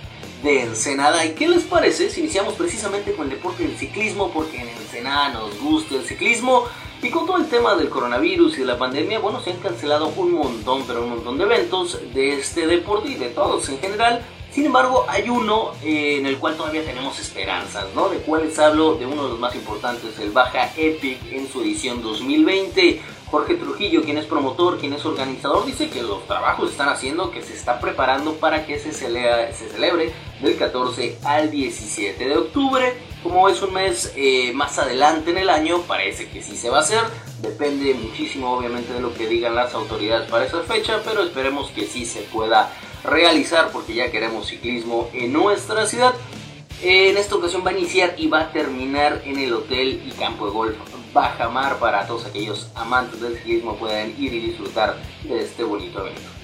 de 0.42 0.62
Ensenada. 0.62 1.24
¿Y 1.24 1.32
qué 1.32 1.48
les 1.48 1.64
parece 1.64 2.10
si 2.10 2.20
iniciamos 2.20 2.54
precisamente 2.54 3.12
con 3.12 3.26
el 3.26 3.30
deporte 3.30 3.62
del 3.62 3.76
ciclismo? 3.76 4.30
Porque 4.32 4.60
en 4.60 4.68
Ensenada 4.68 5.30
nos 5.30 5.58
gusta 5.60 5.94
el 5.96 6.04
ciclismo. 6.04 6.64
Y 7.02 7.10
con 7.10 7.26
todo 7.26 7.38
el 7.38 7.48
tema 7.48 7.74
del 7.74 7.88
coronavirus 7.88 8.56
y 8.56 8.60
de 8.60 8.66
la 8.66 8.78
pandemia, 8.78 9.18
bueno, 9.18 9.40
se 9.42 9.50
han 9.50 9.56
cancelado 9.58 10.12
un 10.16 10.34
montón, 10.34 10.84
pero 10.86 11.02
un 11.02 11.10
montón 11.10 11.36
de 11.36 11.44
eventos 11.44 11.98
de 12.14 12.38
este 12.38 12.66
deporte 12.66 13.08
y 13.08 13.14
de 13.14 13.30
todos 13.30 13.68
en 13.68 13.78
general. 13.78 14.24
Sin 14.52 14.66
embargo, 14.66 15.06
hay 15.08 15.28
uno 15.30 15.72
eh, 15.82 16.18
en 16.18 16.26
el 16.26 16.38
cual 16.38 16.56
todavía 16.56 16.84
tenemos 16.84 17.18
esperanzas, 17.18 17.86
¿no? 17.94 18.08
De 18.08 18.18
cuáles 18.18 18.58
hablo 18.58 18.94
de 18.94 19.06
uno 19.06 19.24
de 19.24 19.30
los 19.30 19.38
más 19.38 19.54
importantes, 19.54 20.18
el 20.20 20.30
Baja 20.30 20.70
Epic 20.76 21.18
en 21.32 21.50
su 21.50 21.62
edición 21.62 22.02
2020. 22.02 23.00
Jorge 23.32 23.54
Trujillo, 23.54 24.02
quien 24.02 24.18
es 24.18 24.26
promotor, 24.26 24.78
quien 24.78 24.92
es 24.92 25.06
organizador, 25.06 25.64
dice 25.64 25.88
que 25.88 26.02
los 26.02 26.26
trabajos 26.26 26.70
están 26.70 26.90
haciendo, 26.90 27.30
que 27.30 27.40
se 27.42 27.54
está 27.54 27.80
preparando 27.80 28.34
para 28.34 28.66
que 28.66 28.78
se, 28.78 28.92
celebre 28.92 30.12
del 30.42 30.58
14 30.58 31.16
al 31.24 31.50
17 31.50 32.28
de 32.28 32.36
octubre. 32.36 32.92
Como 33.22 33.48
es 33.48 33.62
un 33.62 33.72
mes 33.72 34.12
eh, 34.16 34.52
más 34.52 34.78
adelante 34.78 35.30
en 35.30 35.38
el 35.38 35.48
año, 35.48 35.80
parece 35.88 36.28
que 36.28 36.42
sí 36.42 36.58
se 36.58 36.68
va 36.68 36.76
a 36.76 36.80
hacer. 36.82 37.00
Depende 37.40 37.94
muchísimo 37.94 38.52
obviamente 38.52 38.92
de 38.92 39.00
lo 39.00 39.14
que 39.14 39.26
digan 39.26 39.54
las 39.54 39.72
autoridades 39.72 40.28
para 40.30 40.44
esa 40.44 40.60
fecha, 40.64 41.00
pero 41.02 41.22
esperemos 41.22 41.70
que 41.70 41.86
sí 41.86 42.04
se 42.04 42.20
pueda 42.20 42.70
realizar 43.02 43.70
porque 43.72 43.94
ya 43.94 44.10
queremos 44.10 44.48
ciclismo 44.48 45.08
en 45.14 45.32
nuestra 45.32 45.86
ciudad. 45.86 46.12
En 46.82 47.16
esta 47.16 47.36
ocasión 47.36 47.64
va 47.64 47.70
a 47.70 47.78
iniciar 47.78 48.14
y 48.18 48.26
va 48.26 48.40
a 48.40 48.52
terminar 48.52 49.22
en 49.24 49.38
el 49.38 49.54
hotel 49.54 50.02
y 50.06 50.10
campo 50.10 50.44
de 50.44 50.52
golf 50.52 50.76
Bajamar 51.12 51.78
para 51.78 52.06
todos 52.06 52.24
aquellos 52.24 52.70
amantes 52.74 53.20
del 53.20 53.36
ciclismo 53.36 53.76
puedan 53.76 54.10
ir 54.18 54.32
y 54.32 54.40
disfrutar 54.40 54.96
de 55.24 55.42
este 55.42 55.62
bonito 55.62 56.00
evento. 56.00 56.41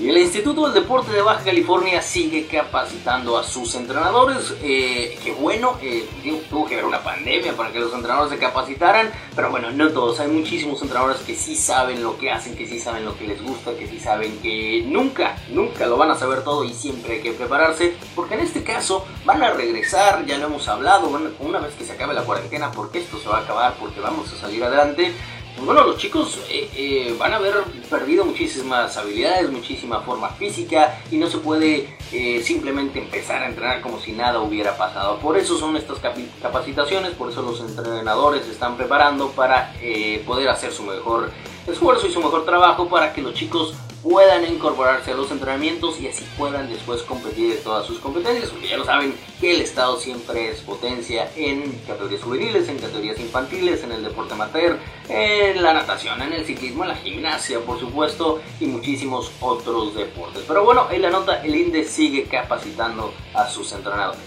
Y 0.00 0.08
el 0.10 0.18
Instituto 0.18 0.64
del 0.64 0.74
Deporte 0.74 1.10
de 1.10 1.22
Baja 1.22 1.42
California 1.42 2.00
sigue 2.00 2.46
capacitando 2.46 3.36
a 3.36 3.42
sus 3.42 3.74
entrenadores. 3.74 4.54
Eh, 4.62 5.18
que 5.24 5.32
bueno, 5.32 5.76
eh, 5.82 6.08
tuvo 6.48 6.66
que 6.66 6.74
haber 6.74 6.84
una 6.84 7.02
pandemia 7.02 7.56
para 7.56 7.72
que 7.72 7.80
los 7.80 7.92
entrenadores 7.92 8.30
se 8.30 8.38
capacitaran. 8.38 9.10
Pero 9.34 9.50
bueno, 9.50 9.72
no 9.72 9.88
todos. 9.88 10.20
Hay 10.20 10.28
muchísimos 10.28 10.80
entrenadores 10.82 11.20
que 11.22 11.34
sí 11.34 11.56
saben 11.56 12.00
lo 12.00 12.16
que 12.16 12.30
hacen, 12.30 12.54
que 12.54 12.68
sí 12.68 12.78
saben 12.78 13.04
lo 13.04 13.18
que 13.18 13.26
les 13.26 13.42
gusta, 13.42 13.74
que 13.74 13.88
sí 13.88 13.98
saben 13.98 14.38
que 14.38 14.84
nunca, 14.86 15.36
nunca 15.48 15.86
lo 15.86 15.96
van 15.96 16.12
a 16.12 16.14
saber 16.14 16.44
todo 16.44 16.62
y 16.62 16.72
siempre 16.72 17.14
hay 17.14 17.20
que 17.20 17.32
prepararse. 17.32 17.96
Porque 18.14 18.34
en 18.34 18.40
este 18.40 18.62
caso 18.62 19.04
van 19.24 19.42
a 19.42 19.50
regresar, 19.50 20.24
ya 20.26 20.38
lo 20.38 20.46
hemos 20.46 20.68
hablado, 20.68 21.08
una 21.40 21.58
vez 21.58 21.74
que 21.74 21.84
se 21.84 21.94
acabe 21.94 22.14
la 22.14 22.22
cuarentena, 22.22 22.70
porque 22.70 23.00
esto 23.00 23.18
se 23.18 23.28
va 23.28 23.38
a 23.38 23.40
acabar, 23.40 23.74
porque 23.80 24.00
vamos 24.00 24.32
a 24.32 24.36
salir 24.36 24.62
adelante 24.62 25.12
bueno, 25.64 25.84
los 25.84 25.98
chicos 25.98 26.40
eh, 26.50 26.68
eh, 26.74 27.14
van 27.18 27.32
a 27.32 27.36
haber 27.36 27.54
perdido 27.90 28.24
muchísimas 28.24 28.96
habilidades, 28.96 29.50
muchísima 29.50 30.00
forma 30.00 30.30
física 30.30 31.00
y 31.10 31.16
no 31.16 31.28
se 31.28 31.38
puede 31.38 31.97
eh, 32.12 32.42
simplemente 32.42 32.98
empezar 32.98 33.42
a 33.42 33.48
entrenar 33.48 33.80
como 33.80 34.00
si 34.00 34.12
nada 34.12 34.40
hubiera 34.40 34.76
pasado. 34.76 35.18
Por 35.18 35.36
eso 35.36 35.58
son 35.58 35.76
estas 35.76 35.98
capacitaciones, 36.42 37.12
por 37.12 37.30
eso 37.30 37.42
los 37.42 37.60
entrenadores 37.60 38.46
están 38.46 38.76
preparando 38.76 39.30
para 39.30 39.72
poder 40.26 40.48
hacer 40.48 40.72
su 40.72 40.82
mejor 40.82 41.30
esfuerzo 41.66 42.06
y 42.06 42.12
su 42.12 42.20
mejor 42.20 42.44
trabajo 42.44 42.88
para 42.88 43.12
que 43.12 43.22
los 43.22 43.34
chicos 43.34 43.74
puedan 44.02 44.44
incorporarse 44.44 45.10
a 45.10 45.14
los 45.14 45.30
entrenamientos 45.30 46.00
y 46.00 46.08
así 46.08 46.24
puedan 46.36 46.68
después 46.68 47.02
competir 47.02 47.52
en 47.52 47.62
todas 47.62 47.86
sus 47.86 47.98
competencias, 47.98 48.50
porque 48.50 48.68
ya 48.68 48.76
lo 48.76 48.84
saben 48.84 49.14
que 49.40 49.54
el 49.54 49.60
Estado 49.60 49.98
siempre 49.98 50.50
es 50.50 50.60
potencia 50.60 51.30
en 51.36 51.72
categorías 51.86 52.22
juveniles, 52.22 52.68
en 52.68 52.78
categorías 52.78 53.18
infantiles, 53.18 53.82
en 53.82 53.92
el 53.92 54.04
deporte 54.04 54.34
amateur, 54.34 54.78
en 55.08 55.62
la 55.62 55.74
natación, 55.74 56.22
en 56.22 56.32
el 56.32 56.44
ciclismo, 56.44 56.84
en 56.84 56.90
la 56.90 56.96
gimnasia, 56.96 57.60
por 57.60 57.78
supuesto, 57.78 58.40
y 58.60 58.66
muchísimos 58.66 59.32
otros 59.40 59.94
deportes. 59.94 60.44
Pero 60.46 60.64
bueno, 60.64 60.86
en 60.90 61.02
la 61.02 61.10
nota, 61.10 61.42
el 61.42 61.54
INDE 61.54 61.84
sigue 61.98 62.26
capacitando 62.26 63.12
a 63.34 63.48
sus 63.48 63.72
entrenadores. 63.72 64.20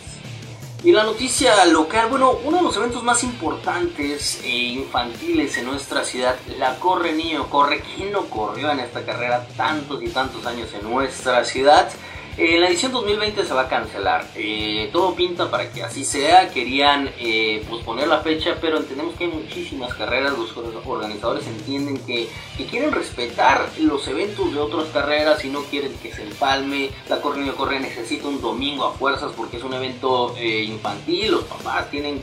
Y 0.84 0.92
la 0.92 1.06
noticia 1.06 1.64
local, 1.68 2.10
bueno, 2.10 2.32
uno 2.44 2.58
de 2.58 2.64
los 2.64 2.76
eventos 2.76 3.02
más 3.02 3.24
importantes 3.24 4.42
e 4.44 4.50
infantiles 4.50 5.58
en 5.58 5.68
nuestra 5.68 6.04
ciudad, 6.04 6.36
la 6.60 6.78
Corre 6.80 7.14
Niño 7.14 7.50
Corre. 7.50 7.82
¿Quién 7.96 8.12
no 8.12 8.26
corrió 8.26 8.72
en 8.72 8.82
esta 8.82 9.06
carrera 9.06 9.48
tantos 9.56 10.04
y 10.04 10.10
tantos 10.10 10.46
años 10.46 10.68
en 10.74 10.92
nuestra 10.92 11.46
ciudad? 11.46 11.90
Eh, 12.38 12.58
la 12.58 12.70
edición 12.70 12.94
2020 12.94 13.46
se 13.46 13.54
va 13.54 13.64
a 13.64 13.68
cancelar. 13.68 14.26
Eh, 14.36 14.90
todo 14.94 15.14
pinta 15.16 15.52
para 15.52 15.70
que 15.70 15.84
así 15.84 16.06
sea. 16.06 16.50
Querían 16.50 17.10
eh, 17.20 17.64
posponer 17.70 18.08
la 18.08 18.20
fecha, 18.22 18.56
pero 18.62 18.78
entendemos 18.78 19.16
que 19.16 19.26
hay 19.26 19.32
muchísimas 19.32 19.94
carreras. 19.96 20.38
Los 20.38 20.56
organizadores 20.86 21.46
entienden 21.46 21.98
que, 22.00 22.30
quieren 22.70 22.92
respetar 22.92 23.68
los 23.80 24.08
eventos 24.08 24.54
de 24.54 24.60
otras 24.60 24.86
carreras 24.90 25.44
y 25.44 25.50
no 25.50 25.62
quieren 25.64 25.94
que 26.02 26.14
se 26.14 26.24
empalme. 26.24 26.92
La 27.10 27.20
Correo 27.20 27.54
Correa 27.56 27.80
necesita 27.80 28.28
un 28.28 28.40
domingo 28.40 28.86
a 28.86 28.94
fuerzas 28.94 29.32
porque 29.36 29.58
es 29.58 29.64
un 29.64 29.74
evento 29.74 30.34
infantil. 30.40 31.32
Los 31.32 31.44
papás 31.46 31.90
tienen 31.90 32.22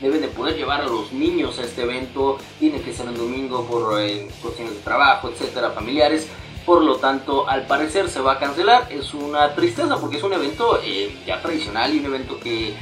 deben 0.00 0.20
de 0.20 0.28
poder 0.28 0.56
llevar 0.56 0.80
a 0.80 0.86
los 0.86 1.12
niños 1.12 1.58
a 1.58 1.62
este 1.62 1.82
evento. 1.82 2.38
Tiene 2.58 2.82
que 2.82 2.92
ser 2.92 3.06
un 3.06 3.16
domingo 3.16 3.64
por 3.64 3.94
cuestiones 4.42 4.74
de 4.74 4.80
trabajo, 4.80 5.30
etcétera, 5.30 5.70
familiares. 5.70 6.26
Por 6.64 6.82
lo 6.82 6.96
tanto, 6.96 7.48
al 7.48 7.66
parecer 7.66 8.08
se 8.08 8.20
va 8.20 8.32
a 8.32 8.38
cancelar. 8.38 8.86
Es 8.90 9.14
una 9.14 9.54
tristeza 9.54 9.96
porque 9.98 10.18
es 10.18 10.22
un 10.22 10.32
evento 10.32 10.78
eh, 10.82 11.16
ya 11.26 11.40
tradicional 11.42 11.92
y 11.94 11.98
un 11.98 12.06
evento 12.06 12.38
que 12.38 12.76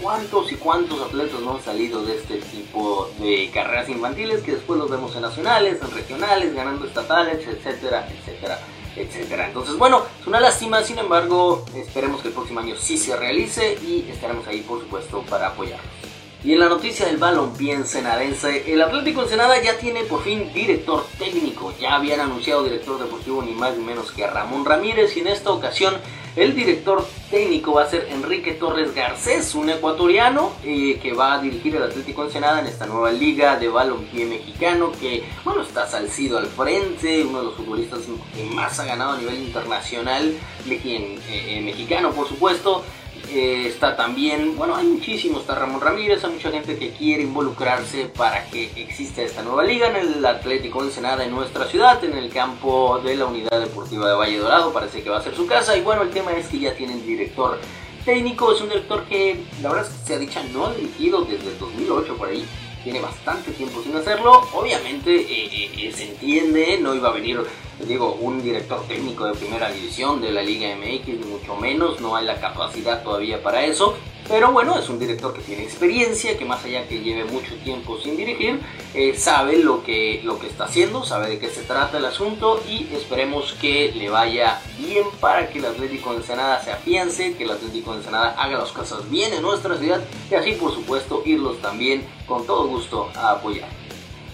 cuántos 0.00 0.52
y 0.52 0.56
cuántos 0.56 1.00
atletas 1.00 1.40
no 1.40 1.56
han 1.56 1.62
salido 1.62 2.04
de 2.04 2.16
este 2.16 2.36
tipo 2.36 3.10
de 3.18 3.50
carreras 3.52 3.88
infantiles 3.88 4.42
que 4.42 4.52
después 4.52 4.78
los 4.78 4.90
vemos 4.90 5.14
en 5.16 5.22
nacionales, 5.22 5.80
en 5.82 5.90
regionales, 5.90 6.54
ganando 6.54 6.86
estatales, 6.86 7.46
etcétera, 7.46 8.08
etcétera, 8.08 8.58
etcétera. 8.96 9.48
Entonces, 9.48 9.76
bueno, 9.76 10.02
es 10.20 10.26
una 10.26 10.40
lástima, 10.40 10.82
sin 10.82 10.98
embargo, 10.98 11.64
esperemos 11.74 12.20
que 12.20 12.28
el 12.28 12.34
próximo 12.34 12.60
año 12.60 12.76
sí 12.76 12.96
se 12.96 13.16
realice 13.16 13.76
y 13.82 14.08
estaremos 14.10 14.46
ahí, 14.46 14.60
por 14.60 14.80
supuesto, 14.80 15.22
para 15.22 15.48
apoyarlos. 15.48 16.03
Y 16.44 16.52
en 16.52 16.60
la 16.60 16.68
noticia 16.68 17.06
del 17.06 17.16
balompié 17.16 17.72
ensenadense, 17.72 18.70
el 18.70 18.82
Atlético 18.82 19.22
Ensenada 19.22 19.62
ya 19.62 19.78
tiene 19.78 20.04
por 20.04 20.22
fin 20.22 20.52
director 20.52 21.06
técnico. 21.18 21.72
Ya 21.80 21.94
habían 21.94 22.20
anunciado 22.20 22.64
director 22.64 22.98
deportivo 22.98 23.42
ni 23.42 23.52
más 23.52 23.74
ni 23.78 23.82
menos 23.82 24.12
que 24.12 24.26
Ramón 24.26 24.62
Ramírez 24.66 25.16
y 25.16 25.20
en 25.20 25.28
esta 25.28 25.50
ocasión 25.50 25.94
el 26.36 26.54
director 26.54 27.06
técnico 27.30 27.72
va 27.72 27.84
a 27.84 27.88
ser 27.88 28.08
Enrique 28.10 28.52
Torres 28.52 28.94
Garcés, 28.94 29.54
un 29.54 29.70
ecuatoriano 29.70 30.52
eh, 30.64 30.98
que 31.00 31.14
va 31.14 31.34
a 31.34 31.40
dirigir 31.40 31.76
el 31.76 31.84
Atlético 31.84 32.24
Ensenada 32.24 32.60
en 32.60 32.66
esta 32.66 32.84
nueva 32.86 33.10
liga 33.10 33.56
de 33.56 33.68
balompié 33.68 34.26
mexicano 34.26 34.92
que, 35.00 35.24
bueno, 35.44 35.62
está 35.62 35.86
Salcido 35.86 36.36
al 36.36 36.46
frente, 36.46 37.24
uno 37.24 37.38
de 37.38 37.44
los 37.46 37.54
futbolistas 37.54 38.00
que 38.34 38.44
más 38.54 38.78
ha 38.80 38.84
ganado 38.84 39.12
a 39.12 39.16
nivel 39.16 39.42
internacional, 39.44 40.34
eh, 40.68 41.60
mexicano 41.64 42.10
por 42.10 42.28
supuesto. 42.28 42.84
Eh, 43.30 43.66
está 43.68 43.96
también, 43.96 44.56
bueno, 44.56 44.76
hay 44.76 44.86
muchísimos, 44.86 45.40
está 45.40 45.54
Ramón 45.54 45.80
Ramírez, 45.80 46.22
hay 46.24 46.32
mucha 46.32 46.50
gente 46.50 46.76
que 46.76 46.90
quiere 46.90 47.22
involucrarse 47.22 48.06
para 48.06 48.44
que 48.46 48.70
exista 48.76 49.22
esta 49.22 49.42
nueva 49.42 49.64
liga 49.64 49.88
en 49.88 49.96
el 49.96 50.24
Atlético 50.24 50.82
Ensenada 50.82 51.24
en 51.24 51.30
nuestra 51.30 51.66
ciudad, 51.66 52.02
en 52.04 52.16
el 52.16 52.30
campo 52.30 53.00
de 53.02 53.16
la 53.16 53.26
Unidad 53.26 53.60
Deportiva 53.60 54.08
de 54.08 54.14
Valle 54.14 54.38
Dorado, 54.38 54.72
parece 54.72 55.02
que 55.02 55.10
va 55.10 55.18
a 55.18 55.22
ser 55.22 55.34
su 55.34 55.46
casa. 55.46 55.76
Y 55.76 55.82
bueno, 55.82 56.02
el 56.02 56.10
tema 56.10 56.32
es 56.32 56.46
que 56.48 56.58
ya 56.58 56.74
tienen 56.74 57.04
director 57.06 57.58
técnico, 58.04 58.52
es 58.52 58.60
un 58.60 58.68
director 58.68 59.04
que 59.04 59.44
la 59.62 59.70
verdad 59.70 59.86
es 59.86 59.98
que 59.98 60.06
se 60.06 60.14
ha 60.14 60.18
dicho 60.18 60.40
no 60.52 60.66
ha 60.66 60.74
dirigido 60.74 61.24
desde 61.24 61.48
el 61.48 61.58
2008 61.58 62.16
por 62.16 62.28
ahí, 62.28 62.46
tiene 62.84 63.00
bastante 63.00 63.50
tiempo 63.52 63.82
sin 63.82 63.96
hacerlo. 63.96 64.42
Obviamente 64.52 65.16
eh, 65.16 65.70
eh, 65.76 65.92
se 65.92 66.10
entiende, 66.10 66.78
no 66.80 66.94
iba 66.94 67.08
a 67.08 67.12
venir, 67.12 67.40
digo, 67.88 68.12
un 68.20 68.42
director 68.42 68.86
técnico 68.86 69.24
de 69.26 69.34
primera 69.34 69.72
división 69.72 70.20
de 70.20 70.30
la 70.30 70.42
Liga 70.42 70.68
MX, 70.76 71.08
ni 71.08 71.24
mucho 71.24 71.56
menos, 71.56 72.00
no 72.00 72.14
hay 72.14 72.26
la 72.26 72.38
capacidad 72.38 73.02
todavía 73.02 73.42
para 73.42 73.64
eso. 73.64 73.96
Pero 74.28 74.52
bueno, 74.52 74.78
es 74.78 74.88
un 74.88 74.98
director 74.98 75.34
que 75.34 75.42
tiene 75.42 75.64
experiencia, 75.64 76.38
que 76.38 76.44
más 76.44 76.64
allá 76.64 76.88
que 76.88 77.00
lleve 77.00 77.24
mucho 77.24 77.54
tiempo 77.56 77.98
sin 78.00 78.16
dirigir, 78.16 78.60
eh, 78.94 79.14
sabe 79.16 79.58
lo 79.58 79.84
que, 79.84 80.22
lo 80.24 80.38
que 80.38 80.46
está 80.46 80.64
haciendo, 80.64 81.04
sabe 81.04 81.28
de 81.28 81.38
qué 81.38 81.50
se 81.50 81.62
trata 81.62 81.98
el 81.98 82.06
asunto 82.06 82.62
y 82.66 82.88
esperemos 82.94 83.52
que 83.60 83.92
le 83.94 84.08
vaya 84.08 84.60
bien 84.78 85.04
para 85.20 85.50
que 85.50 85.58
el 85.58 85.66
Atlético 85.66 86.12
de 86.12 86.18
Ensenada 86.18 86.62
se 86.62 86.72
afiance, 86.72 87.34
que 87.34 87.44
el 87.44 87.50
Atlético 87.50 87.92
de 87.92 87.98
Ensenada 87.98 88.34
haga 88.38 88.58
las 88.58 88.72
cosas 88.72 89.10
bien 89.10 89.32
en 89.34 89.42
nuestra 89.42 89.76
ciudad 89.76 90.02
y 90.30 90.34
así 90.34 90.52
por 90.52 90.72
supuesto 90.72 91.22
irlos 91.26 91.60
también 91.60 92.06
con 92.26 92.46
todo 92.46 92.66
gusto 92.66 93.10
a 93.14 93.32
apoyar. 93.32 93.83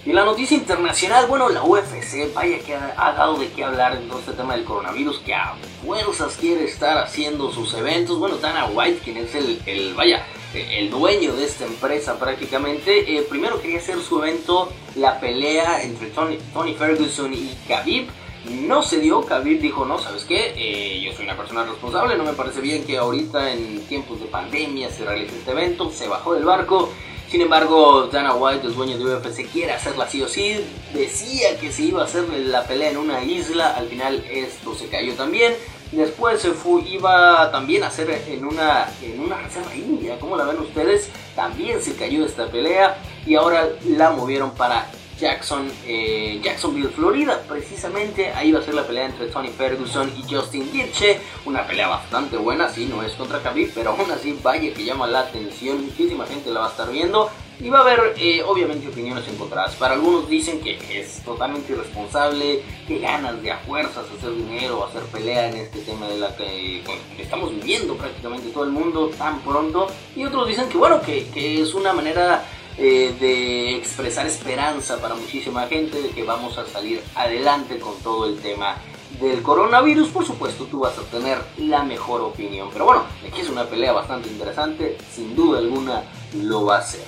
Y 0.03 0.13
la 0.13 0.25
noticia 0.25 0.57
internacional, 0.57 1.27
bueno, 1.27 1.47
la 1.49 1.63
UFC, 1.63 2.33
vaya 2.33 2.57
que 2.59 2.73
ha, 2.73 3.11
dado 3.13 3.37
de 3.37 3.49
qué 3.49 3.63
hablar 3.63 3.95
en 3.95 4.07
todo 4.07 4.17
este 4.17 4.31
tema 4.31 4.55
del 4.55 4.63
coronavirus, 4.63 5.19
que 5.19 5.35
a 5.35 5.53
fuerzas 5.85 6.37
quiere 6.39 6.63
estar 6.63 6.97
haciendo 6.97 7.51
sus 7.51 7.71
eventos. 7.75 8.17
Bueno, 8.17 8.37
Dana 8.37 8.65
White, 8.65 9.01
quien 9.03 9.17
es 9.17 9.35
el, 9.35 9.61
el 9.67 9.93
vaya, 9.93 10.25
el 10.55 10.89
dueño 10.89 11.33
de 11.33 11.45
esta 11.45 11.65
empresa 11.65 12.17
prácticamente, 12.17 13.15
eh, 13.15 13.21
primero 13.29 13.61
quería 13.61 13.77
hacer 13.77 13.99
su 14.01 14.23
evento, 14.23 14.73
la 14.95 15.19
pelea 15.19 15.83
entre 15.83 16.07
Tony, 16.07 16.39
Tony 16.51 16.73
Ferguson 16.73 17.31
y 17.31 17.55
Khabib. 17.67 18.09
No 18.49 18.81
se 18.81 18.97
dio, 18.97 19.23
Khabib 19.23 19.61
dijo, 19.61 19.85
no, 19.85 19.99
¿sabes 19.99 20.25
qué? 20.25 20.55
Eh, 20.57 20.99
yo 20.99 21.13
soy 21.13 21.25
una 21.25 21.37
persona 21.37 21.63
responsable, 21.63 22.17
no 22.17 22.23
me 22.23 22.33
parece 22.33 22.59
bien 22.59 22.83
que 22.85 22.97
ahorita 22.97 23.51
en 23.51 23.85
tiempos 23.85 24.19
de 24.19 24.25
pandemia 24.25 24.89
se 24.89 25.05
realice 25.05 25.37
este 25.37 25.51
evento, 25.51 25.91
se 25.91 26.07
bajó 26.07 26.33
del 26.33 26.43
barco 26.43 26.89
sin 27.31 27.39
embargo, 27.39 28.09
Dana 28.11 28.35
White, 28.35 28.67
el 28.67 28.75
dueño 28.75 28.97
de 28.97 29.15
UFC, 29.15 29.49
quiere 29.49 29.71
hacerla 29.71 30.05
sí 30.05 30.21
o 30.21 30.27
sí. 30.27 30.65
Decía 30.93 31.57
que 31.57 31.71
se 31.71 31.83
iba 31.83 32.01
a 32.01 32.03
hacer 32.03 32.27
la 32.27 32.65
pelea 32.65 32.91
en 32.91 32.97
una 32.97 33.23
isla. 33.23 33.69
Al 33.69 33.87
final 33.87 34.21
esto 34.29 34.75
se 34.75 34.89
cayó 34.89 35.13
también. 35.13 35.53
Después 35.93 36.41
se 36.41 36.51
fue, 36.51 36.81
iba 36.81 37.49
también 37.49 37.83
a 37.83 37.87
hacer 37.87 38.11
en 38.27 38.43
una, 38.43 38.85
en 39.01 39.17
una 39.21 39.37
reserva 39.37 39.73
india. 39.73 40.19
¿Cómo 40.19 40.35
la 40.35 40.43
ven 40.43 40.59
ustedes? 40.59 41.09
También 41.33 41.81
se 41.81 41.95
cayó 41.95 42.25
esta 42.25 42.47
pelea. 42.47 42.97
Y 43.25 43.35
ahora 43.35 43.69
la 43.85 44.11
movieron 44.11 44.51
para 44.51 44.91
Jackson, 45.21 45.71
eh, 45.85 46.41
Jacksonville, 46.43 46.89
Florida. 46.89 47.41
Precisamente 47.47 48.31
ahí 48.31 48.51
va 48.51 48.59
a 48.59 48.63
ser 48.63 48.73
la 48.73 48.85
pelea 48.85 49.05
entre 49.05 49.27
Tony 49.27 49.49
Ferguson 49.49 50.11
y 50.17 50.33
Justin 50.33 50.69
Gaethje. 50.73 51.21
Una 51.45 51.65
pelea 51.65 51.87
bastante 51.87 52.37
buena, 52.37 52.67
sí, 52.67 52.87
no 52.87 53.03
es 53.03 53.13
contra 53.13 53.41
Khabib, 53.41 53.71
pero 53.73 53.91
aún 53.91 54.09
así 54.11 54.37
vaya 54.43 54.73
que 54.73 54.83
llama 54.83 55.05
la 55.07 55.21
atención. 55.21 55.85
Muchísima 55.85 56.25
gente 56.25 56.49
la 56.49 56.61
va 56.61 56.67
a 56.67 56.71
estar 56.71 56.91
viendo. 56.91 57.29
Y 57.59 57.69
va 57.69 57.79
a 57.79 57.81
haber, 57.81 58.15
eh, 58.17 58.41
obviamente, 58.41 58.87
opiniones 58.87 59.27
encontradas. 59.27 59.75
Para 59.75 59.93
algunos 59.93 60.27
dicen 60.27 60.59
que 60.61 60.79
es 60.99 61.21
totalmente 61.23 61.73
irresponsable, 61.73 62.63
que 62.87 62.97
ganas 62.97 63.39
de 63.43 63.51
a 63.51 63.57
fuerzas 63.59 64.03
hacer 64.17 64.35
dinero, 64.35 64.83
hacer 64.83 65.03
pelea 65.03 65.49
en 65.49 65.57
este 65.57 65.81
tema 65.81 66.07
de 66.07 66.17
la 66.17 66.35
que 66.35 66.81
estamos 67.19 67.51
viviendo 67.51 67.95
prácticamente 67.95 68.49
todo 68.49 68.63
el 68.63 68.71
mundo 68.71 69.11
tan 69.15 69.41
pronto. 69.41 69.85
Y 70.15 70.25
otros 70.25 70.47
dicen 70.47 70.69
que, 70.69 70.77
bueno, 70.79 71.01
que 71.03 71.61
es 71.61 71.75
una 71.75 71.93
manera 71.93 72.43
eh, 72.77 73.15
de 73.19 73.75
expresar 73.75 74.25
esperanza 74.25 74.99
para 75.01 75.15
muchísima 75.15 75.67
gente 75.67 76.01
de 76.01 76.09
que 76.09 76.23
vamos 76.23 76.57
a 76.57 76.65
salir 76.67 77.03
adelante 77.15 77.79
con 77.79 77.95
todo 77.99 78.25
el 78.25 78.39
tema 78.39 78.77
del 79.19 79.41
coronavirus. 79.41 80.09
Por 80.09 80.25
supuesto, 80.25 80.65
tú 80.65 80.79
vas 80.79 80.97
a 80.97 81.03
tener 81.03 81.37
la 81.57 81.83
mejor 81.83 82.21
opinión. 82.21 82.69
Pero 82.71 82.85
bueno, 82.85 83.03
aquí 83.27 83.41
es 83.41 83.49
una 83.49 83.65
pelea 83.65 83.91
bastante 83.91 84.29
interesante, 84.29 84.97
sin 85.13 85.35
duda 85.35 85.59
alguna 85.59 86.03
lo 86.33 86.65
va 86.65 86.77
a 86.77 86.81
ser. 86.81 87.05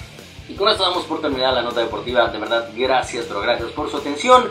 Y 0.50 0.56
con 0.56 0.68
esto 0.68 0.84
damos 0.84 1.06
por 1.06 1.22
terminada 1.22 1.54
la 1.54 1.62
nota 1.62 1.80
deportiva. 1.80 2.28
De 2.28 2.38
verdad, 2.38 2.70
gracias, 2.76 3.26
pero 3.26 3.42
gracias 3.42 3.70
por 3.72 3.90
su 3.90 3.98
atención. 3.98 4.50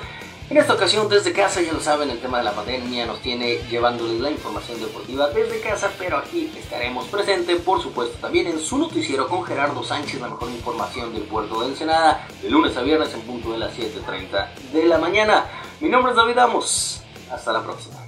En 0.50 0.58
esta 0.58 0.74
ocasión 0.74 1.08
desde 1.08 1.32
casa, 1.32 1.62
ya 1.62 1.72
lo 1.72 1.80
saben, 1.80 2.10
el 2.10 2.20
tema 2.20 2.38
de 2.38 2.44
la 2.44 2.52
pandemia 2.52 3.06
nos 3.06 3.20
tiene 3.20 3.56
llevándoles 3.70 4.20
la 4.20 4.30
información 4.30 4.78
deportiva 4.80 5.28
desde 5.30 5.60
casa, 5.60 5.90
pero 5.98 6.18
aquí 6.18 6.52
estaremos 6.58 7.06
presentes, 7.06 7.60
por 7.62 7.80
supuesto, 7.82 8.18
también 8.18 8.46
en 8.46 8.60
su 8.60 8.76
noticiero 8.76 9.28
con 9.28 9.44
Gerardo 9.44 9.82
Sánchez, 9.82 10.20
la 10.20 10.28
mejor 10.28 10.50
información 10.50 11.14
del 11.14 11.22
puerto 11.22 11.62
de 11.62 11.68
Ensenada, 11.68 12.26
de 12.42 12.50
lunes 12.50 12.76
a 12.76 12.82
viernes 12.82 13.14
en 13.14 13.22
punto 13.22 13.52
de 13.52 13.58
las 13.58 13.72
7.30 13.74 14.72
de 14.72 14.84
la 14.84 14.98
mañana. 14.98 15.46
Mi 15.80 15.88
nombre 15.88 16.12
es 16.12 16.16
David 16.16 16.38
Amos, 16.38 17.00
hasta 17.30 17.52
la 17.52 17.62
próxima. 17.62 18.01